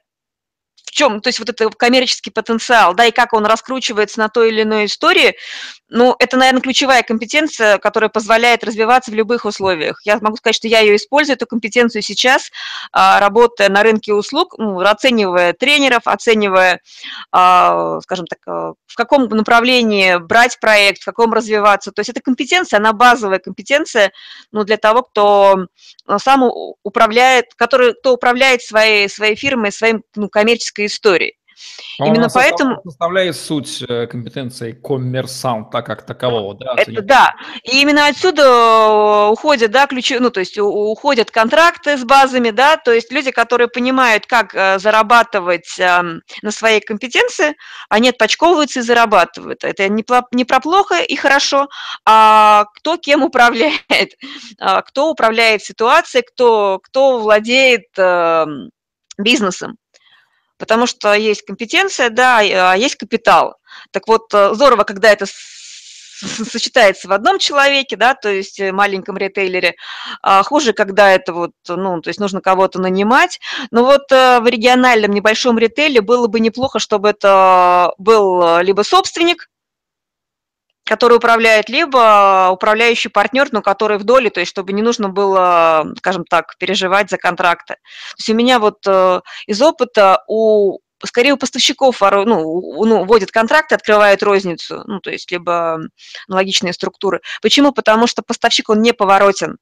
в 0.84 0.92
чем, 0.92 1.22
то 1.22 1.30
есть 1.30 1.40
вот 1.40 1.50
это 1.50 1.70
коммерческий 1.70 2.32
потенциал, 2.32 2.94
да, 2.94 3.06
и 3.06 3.12
как 3.12 3.34
он 3.34 3.46
раскручивается 3.46 4.20
на 4.20 4.30
той 4.30 4.50
или 4.50 4.64
иной 4.64 4.86
истории, 4.86 5.36
ну, 5.94 6.16
это, 6.20 6.38
наверное, 6.38 6.62
ключевая 6.62 7.04
компетенция, 7.04 7.78
которая 7.78 8.10
позволяет 8.10 8.64
развиваться 8.64 9.12
в 9.12 9.14
любых 9.14 9.44
условиях. 9.44 10.02
Я 10.06 10.18
могу 10.20 10.38
сказать, 10.38 10.56
что 10.56 10.70
я 10.70 10.80
ее 10.80 10.96
использую, 10.96 11.36
эту 11.36 11.46
компетенцию 11.48 12.02
сейчас, 12.02 12.50
а, 12.94 13.20
работая 13.20 13.70
на 13.70 13.84
рынке 13.84 14.14
услуг, 14.14 14.56
ну, 14.58 14.80
оценивая 14.80 15.52
тренеров, 15.52 16.04
оценивая, 16.06 16.80
а, 17.32 18.00
скажем 18.02 18.26
так, 18.26 18.40
а, 18.48 18.74
в 18.88 18.96
каком 18.96 19.26
направлении 19.26 20.18
брать 20.18 20.60
проект, 20.62 21.02
в 21.02 21.06
каком 21.06 21.34
развиваться. 21.34 21.92
То 21.92 22.00
есть 22.00 22.10
эта 22.10 22.22
компетенция, 22.22 22.78
она 22.78 22.94
базовая 22.94 23.40
компетенция 23.40 24.12
ну, 24.52 24.64
для 24.64 24.78
того, 24.78 25.04
кто 25.04 25.68
сам 26.20 26.44
управляет, 26.84 27.54
который, 27.56 27.94
кто 27.94 28.14
управляет 28.14 28.62
своей, 28.62 29.10
своей 29.10 29.36
фирмой, 29.36 29.72
своим 29.72 30.04
ну, 30.16 30.30
коммерческой 30.72 30.86
историей. 30.86 31.34
Но 32.00 32.08
Именно 32.08 32.30
поэтому... 32.34 32.82
Составляет 32.84 33.36
суть 33.36 33.84
э, 33.88 34.08
компетенции 34.08 34.72
коммерсанта 34.72 35.84
как 35.84 36.04
такового, 36.04 36.56
да? 36.56 36.74
Это 36.76 37.04
да. 37.04 37.36
И 37.64 37.82
именно 37.82 38.08
отсюда 38.08 38.42
э, 38.42 39.30
уходят, 39.32 39.70
да, 39.70 39.86
ключи, 39.86 40.18
ну, 40.18 40.32
то 40.32 40.40
есть 40.40 40.58
уходят 40.58 41.30
контракты 41.30 41.98
с 41.98 42.04
базами, 42.04 42.50
да, 42.50 42.78
то 42.78 42.92
есть 42.92 43.12
люди, 43.12 43.30
которые 43.30 43.68
понимают, 43.68 44.26
как 44.26 44.56
э, 44.56 44.80
зарабатывать 44.80 45.78
эм, 45.78 46.24
на 46.42 46.50
своей 46.50 46.80
компетенции, 46.80 47.56
они 47.90 48.10
отпочковываются 48.10 48.80
и 48.80 48.84
зарабатывают. 48.84 49.64
Это 49.64 49.88
не, 49.88 50.04
не 50.32 50.46
про 50.46 50.60
плохо 50.62 51.02
и 51.02 51.16
хорошо, 51.16 51.68
а 52.08 52.66
кто 52.78 52.98
кем 52.98 53.22
управляет, 53.22 53.82
а 54.60 54.82
кто 54.82 55.12
управляет 55.12 55.62
ситуацией, 55.62 56.24
кто, 56.24 56.80
кто 56.84 57.20
владеет 57.20 57.86
эм, 57.98 58.72
бизнесом 59.20 59.78
потому 60.62 60.86
что 60.86 61.14
есть 61.16 61.42
компетенция, 61.42 62.12
да, 62.12 62.38
а 62.38 62.76
есть 62.76 62.96
капитал. 62.96 63.56
Так 63.90 64.08
вот, 64.08 64.32
э, 64.32 64.54
здорово, 64.54 64.84
когда 64.84 65.12
это 65.12 65.26
сочетается 66.52 67.08
в 67.08 67.14
одном 67.14 67.40
человеке, 67.40 67.96
да, 67.96 68.14
то 68.14 68.30
есть 68.30 68.60
э, 68.60 68.72
маленьком 68.72 69.18
ритейлере. 69.18 69.74
А 70.22 70.44
хуже, 70.44 70.74
когда 70.74 71.12
это 71.12 71.34
вот, 71.34 71.52
ну, 71.68 72.00
то 72.00 72.10
есть 72.10 72.20
нужно 72.20 72.42
кого-то 72.42 72.80
нанимать. 72.80 73.40
Но 73.72 73.84
вот 73.84 74.12
э, 74.12 74.40
в 74.40 74.48
региональном 74.48 75.14
небольшом 75.14 75.58
ритейле 75.58 76.02
было 76.02 76.28
бы 76.28 76.40
неплохо, 76.40 76.78
чтобы 76.78 77.10
это 77.10 77.92
был 77.98 78.60
либо 78.60 78.84
собственник, 78.84 79.48
который 80.92 81.16
управляет, 81.16 81.70
либо 81.70 82.50
управляющий 82.52 83.08
партнер, 83.08 83.48
но 83.54 83.62
который 83.62 83.98
в 83.98 84.04
доле, 84.04 84.30
то 84.30 84.42
есть 84.42 84.50
чтобы 84.50 84.74
не 84.74 84.82
нужно 84.82 85.08
было, 85.08 85.86
скажем 86.00 86.26
так, 86.26 86.58
переживать 86.58 87.10
за 87.10 87.18
контракты. 87.18 87.76
То 87.76 88.16
есть 88.18 88.30
у 88.30 88.34
меня 88.34 88.60
вот 88.60 88.80
э, 88.86 89.22
из 89.48 89.62
опыта 89.62 90.26
у 90.28 90.80
скорее 91.06 91.32
у 91.32 91.38
поставщиков 91.38 92.02
ну, 92.02 92.86
ну, 92.86 93.06
вводят 93.06 93.32
контракты, 93.32 93.76
открывают 93.76 94.22
розницу, 94.22 94.84
ну, 94.86 95.00
то 95.00 95.12
есть 95.12 95.32
либо 95.32 95.80
аналогичные 96.28 96.74
структуры. 96.74 97.22
Почему? 97.42 97.72
Потому 97.72 98.06
что 98.06 98.22
поставщик, 98.22 98.68
он 98.68 98.82
не 98.82 98.92
поворотен. 98.92 99.60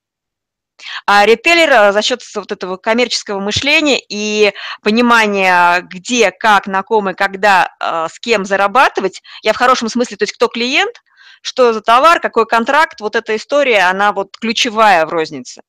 А 1.05 1.27
ритейлер 1.27 1.69
э, 1.71 1.91
за 1.91 2.01
счет 2.01 2.23
вот 2.33 2.51
этого 2.51 2.77
коммерческого 2.77 3.39
мышления 3.39 4.01
и 4.09 4.51
понимания, 4.81 5.81
где, 5.81 6.31
как, 6.31 6.65
на 6.65 6.81
ком 6.81 7.11
и 7.11 7.13
когда, 7.13 7.69
э, 7.79 8.07
с 8.11 8.19
кем 8.19 8.45
зарабатывать, 8.45 9.21
я 9.43 9.53
в 9.53 9.57
хорошем 9.57 9.89
смысле, 9.89 10.17
то 10.17 10.23
есть 10.23 10.33
кто 10.33 10.47
клиент, 10.47 10.95
что 11.41 11.73
за 11.73 11.81
товар, 11.81 12.19
какой 12.19 12.45
контракт, 12.45 13.01
вот 13.01 13.15
эта 13.15 13.35
история, 13.35 13.89
она 13.89 14.11
вот 14.13 14.37
ключевая 14.37 15.05
в 15.05 15.09
рознице. 15.09 15.61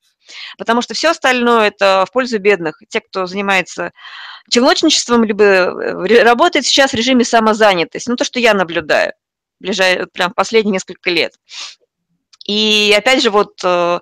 Потому 0.59 0.81
что 0.81 0.95
все 0.95 1.11
остальное 1.11 1.69
это 1.69 2.05
в 2.07 2.13
пользу 2.13 2.39
бедных. 2.39 2.81
Те, 2.89 3.01
кто 3.01 3.27
занимается 3.27 3.91
челночничеством, 4.49 5.25
либо 5.25 5.45
э, 5.45 6.23
работает 6.23 6.67
сейчас 6.67 6.93
в 6.93 6.95
режиме 6.95 7.25
самозанятости. 7.25 8.09
Ну, 8.09 8.17
то, 8.17 8.25
что 8.25 8.39
я 8.39 8.55
наблюдаю 8.55 9.13
ближай, 9.61 10.07
прям 10.07 10.33
последние 10.33 10.73
несколько 10.73 11.11
лет. 11.11 11.35
И 12.51 12.93
опять 12.99 13.23
же, 13.23 13.31
вот 13.31 13.61
э, 13.63 14.01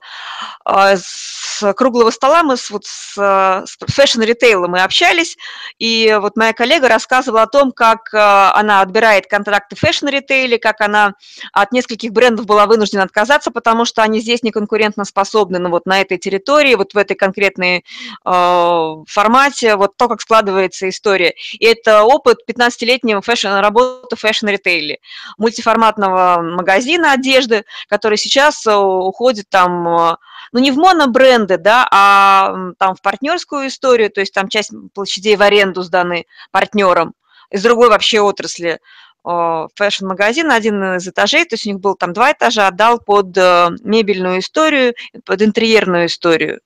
а, 0.65 0.97
с 0.97 1.75
круглого 1.75 2.11
стола 2.11 2.43
мы 2.43 2.57
с, 2.57 2.71
вот 2.71 2.87
с, 2.87 3.13
с 3.15 3.77
fashion-ритейлом 3.87 4.71
мы 4.71 4.83
общались, 4.83 5.37
и 5.79 6.17
вот 6.19 6.37
моя 6.37 6.55
коллега 6.55 6.89
рассказывала 6.89 7.43
о 7.43 7.47
том, 7.47 7.73
как 7.73 8.15
э, 8.15 8.17
она 8.17 8.81
отбирает 8.81 9.27
контракты 9.27 9.77
в 9.77 9.81
fashion-ритейле, 9.81 10.59
как 10.59 10.81
она 10.81 11.13
от 11.53 11.73
нескольких 11.73 12.13
брендов 12.13 12.47
была 12.47 12.65
вынуждена 12.65 13.03
отказаться, 13.03 13.51
потому 13.51 13.85
что 13.85 14.03
они 14.03 14.21
здесь 14.21 14.43
не 14.43 14.51
конкурентоспособны, 14.51 15.59
ну 15.59 15.69
вот 15.69 15.85
на 15.85 16.01
этой 16.01 16.17
территории, 16.17 16.75
вот 16.75 16.95
в 16.95 16.97
этой 16.97 17.17
конкретной 17.17 17.85
э, 18.25 18.95
формате, 19.07 19.77
вот 19.77 19.99
то, 19.99 20.09
как 20.09 20.23
складывается 20.23 20.89
история. 20.89 21.35
И 21.53 21.67
это 21.67 22.05
опыт 22.05 22.39
15-летнего 22.49 23.21
fashion, 23.21 23.49
работы 23.59 24.17
в 24.17 24.21
fashion-ритейле, 24.21 25.01
мультиформатного 25.37 26.41
магазина 26.41 27.13
одежды, 27.13 27.65
который 27.89 28.17
сейчас 28.17 28.38
э, 28.67 28.75
уходит 28.75 29.49
там, 29.49 29.89
э, 29.89 30.17
ну 30.53 30.61
не 30.61 30.71
в 30.71 30.77
монобренды, 30.77 31.59
да, 31.59 31.87
а 31.91 32.55
там 32.79 32.95
в 32.95 33.03
партнерскую 33.03 33.69
историю, 33.69 34.11
то 34.11 34.21
есть 34.21 34.33
там 34.33 34.49
часть 34.49 34.73
площадей 34.95 35.37
в 35.37 35.43
аренду 35.43 35.83
сданы 35.83 36.27
партнерам 36.51 37.15
из 37.51 37.63
другой 37.63 37.89
вообще 37.89 38.21
отрасли 38.21 38.81
fashion-магазин, 39.25 40.51
один 40.51 40.97
из 40.97 41.07
этажей, 41.07 41.45
то 41.45 41.55
есть 41.55 41.67
у 41.67 41.71
них 41.71 41.81
было 41.81 41.97
там 41.97 42.13
два 42.13 42.33
этажа, 42.33 42.69
отдал 42.69 42.99
под 42.99 43.37
э, 43.37 43.71
мебельную 43.83 44.39
историю, 44.39 44.95
под 45.25 45.43
интерьерную 45.43 46.07
историю. 46.07 46.61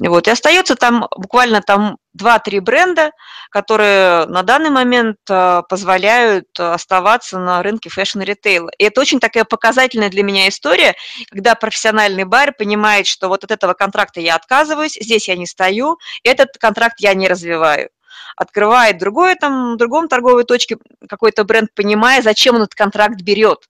Вот. 0.00 0.28
И 0.28 0.30
остается 0.30 0.76
там 0.76 1.08
буквально 1.16 1.60
там 1.60 1.98
2-3 2.18 2.60
бренда, 2.60 3.12
которые 3.50 4.26
на 4.26 4.42
данный 4.42 4.70
момент 4.70 5.18
э, 5.28 5.62
позволяют 5.68 6.48
оставаться 6.58 7.38
на 7.38 7.62
рынке 7.62 7.88
fashion-ритейла. 7.88 8.70
И 8.78 8.84
это 8.84 9.00
очень 9.00 9.20
такая 9.20 9.44
показательная 9.44 10.10
для 10.10 10.22
меня 10.22 10.48
история, 10.48 10.94
когда 11.30 11.54
профессиональный 11.54 12.24
байер 12.24 12.52
понимает, 12.52 13.06
что 13.06 13.28
вот 13.28 13.44
от 13.44 13.50
этого 13.50 13.74
контракта 13.74 14.20
я 14.20 14.36
отказываюсь, 14.36 14.98
здесь 15.00 15.28
я 15.28 15.36
не 15.36 15.46
стою, 15.46 15.98
этот 16.22 16.58
контракт 16.58 17.00
я 17.00 17.14
не 17.14 17.28
развиваю 17.28 17.90
открывает 18.36 18.98
другое 18.98 19.36
там, 19.36 19.74
в 19.74 19.76
другом 19.76 20.08
торговой 20.08 20.44
точке 20.44 20.78
какой-то 21.08 21.44
бренд, 21.44 21.70
понимая, 21.74 22.22
зачем 22.22 22.54
он 22.54 22.62
этот 22.62 22.74
контракт 22.74 23.20
берет 23.20 23.66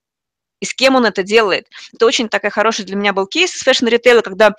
и 0.63 0.65
с 0.65 0.75
кем 0.75 0.95
он 0.95 1.05
это 1.05 1.25
делает. 1.25 1.67
Это 1.93 2.07
очень 2.07 2.29
такой 2.29 2.51
хороший 2.51 2.85
для 2.85 2.95
меня 2.95 3.13
был 3.13 3.27
кейс 3.27 3.55
из 3.57 3.63
fashion-ритейла, 3.62 4.23
когда 4.23 4.55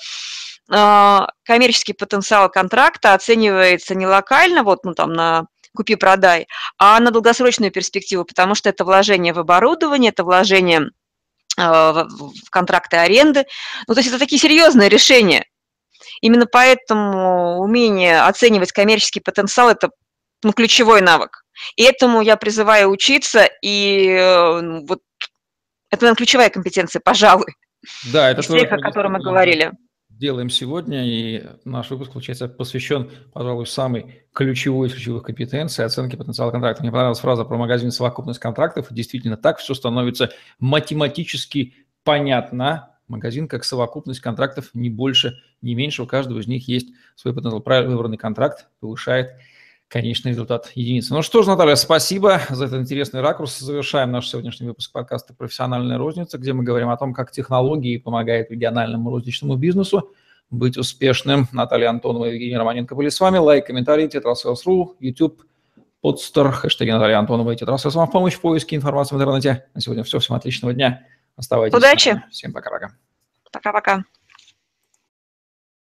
коммерческий 0.67 1.93
потенциал 1.93 2.49
контракта 2.49 3.13
оценивается 3.13 3.95
не 3.95 4.07
локально, 4.07 4.63
вот 4.63 4.85
ну, 4.85 4.93
там 4.93 5.13
на 5.13 5.47
купи-продай, 5.75 6.47
а 6.77 6.99
на 6.99 7.11
долгосрочную 7.11 7.71
перспективу, 7.71 8.25
потому 8.25 8.55
что 8.55 8.69
это 8.69 8.85
вложение 8.85 9.33
в 9.33 9.39
оборудование, 9.39 10.11
это 10.11 10.23
вложение 10.23 10.91
а, 11.57 12.05
в 12.05 12.49
контракты 12.49 12.97
аренды. 12.97 13.45
Ну, 13.87 13.93
то 13.93 13.99
есть 13.99 14.09
это 14.09 14.19
такие 14.19 14.39
серьезные 14.39 14.89
решения. 14.89 15.45
Именно 16.21 16.45
поэтому 16.45 17.59
умение 17.59 18.21
оценивать 18.21 18.71
коммерческий 18.71 19.19
потенциал– 19.19 19.69
это 19.71 19.89
ну, 20.43 20.53
ключевой 20.53 21.01
навык. 21.01 21.43
И 21.75 21.83
этому 21.83 22.21
я 22.21 22.35
призываю 22.35 22.89
учиться, 22.89 23.49
и 23.61 24.07
э, 24.07 24.81
вот 24.87 24.99
это, 25.89 26.03
наверное, 26.03 26.17
ключевая 26.17 26.49
компетенция, 26.49 27.01
пожалуй. 27.03 27.55
Да, 28.11 28.31
это 28.31 28.41
тех, 28.41 28.71
о 28.71 28.77
котором 28.77 29.13
мы 29.13 29.19
говорили 29.19 29.71
делаем 30.17 30.49
сегодня, 30.49 31.05
и 31.05 31.43
наш 31.65 31.89
выпуск, 31.89 32.11
получается, 32.11 32.47
посвящен, 32.47 33.09
пожалуй, 33.33 33.65
самой 33.65 34.25
ключевой 34.33 34.87
из 34.87 34.93
ключевых 34.93 35.23
компетенций 35.23 35.85
оценки 35.85 36.15
потенциала 36.15 36.51
контракта. 36.51 36.83
Мне 36.83 36.91
понравилась 36.91 37.19
фраза 37.19 37.43
про 37.45 37.57
магазин 37.57 37.91
совокупность 37.91 38.39
контрактов, 38.39 38.91
и 38.91 38.95
действительно 38.95 39.37
так 39.37 39.57
все 39.57 39.73
становится 39.73 40.31
математически 40.59 41.73
понятно. 42.03 42.89
Магазин 43.07 43.47
как 43.47 43.65
совокупность 43.65 44.21
контрактов, 44.21 44.69
не 44.73 44.89
больше, 44.89 45.39
не 45.61 45.75
меньше, 45.75 46.03
у 46.03 46.07
каждого 46.07 46.39
из 46.39 46.47
них 46.47 46.67
есть 46.67 46.89
свой 47.15 47.33
потенциал. 47.33 47.61
Правильно 47.61 47.91
выбранный 47.91 48.17
контракт 48.17 48.67
повышает 48.79 49.31
конечный 49.93 50.31
результат 50.31 50.71
единицы. 50.73 51.13
Ну 51.13 51.21
что 51.21 51.43
ж, 51.43 51.47
Наталья, 51.47 51.75
спасибо 51.75 52.41
за 52.49 52.65
этот 52.65 52.81
интересный 52.81 53.21
ракурс. 53.21 53.59
Завершаем 53.59 54.11
наш 54.11 54.27
сегодняшний 54.27 54.65
выпуск 54.65 54.91
подкаста 54.91 55.35
«Профессиональная 55.35 55.99
розница», 55.99 56.39
где 56.39 56.51
мы 56.51 56.63
говорим 56.63 56.89
о 56.89 56.97
том, 56.97 57.13
как 57.13 57.29
технологии 57.29 57.99
помогают 57.99 58.49
региональному 58.49 59.11
розничному 59.11 59.55
бизнесу 59.55 60.11
быть 60.49 60.77
успешным. 60.77 61.47
Наталья 61.51 61.91
Антонова 61.91 62.25
и 62.25 62.33
Евгений 62.33 62.57
Романенко 62.57 62.95
были 62.95 63.09
с 63.09 63.19
вами. 63.19 63.37
Лайк, 63.37 63.67
комментарий, 63.67 64.07
тетрасселс.ру, 64.07 64.95
YouTube, 64.99 65.43
подстер, 66.01 66.51
хэштеги 66.51 66.89
Наталья 66.89 67.19
Антонова 67.19 67.51
и 67.51 67.55
тетрасселс 67.55 67.93
вам 67.93 68.07
в 68.07 68.11
помощь 68.11 68.33
в 68.33 68.41
поиске 68.41 68.75
информации 68.75 69.13
в 69.13 69.19
интернете. 69.19 69.67
На 69.75 69.81
сегодня 69.81 70.03
все. 70.03 70.17
Всем 70.17 70.35
отличного 70.35 70.73
дня. 70.73 71.05
Оставайтесь. 71.35 71.77
Удачи. 71.77 72.19
Всем 72.31 72.51
пока-пока. 72.51 72.95
Пока-пока. 73.51 74.03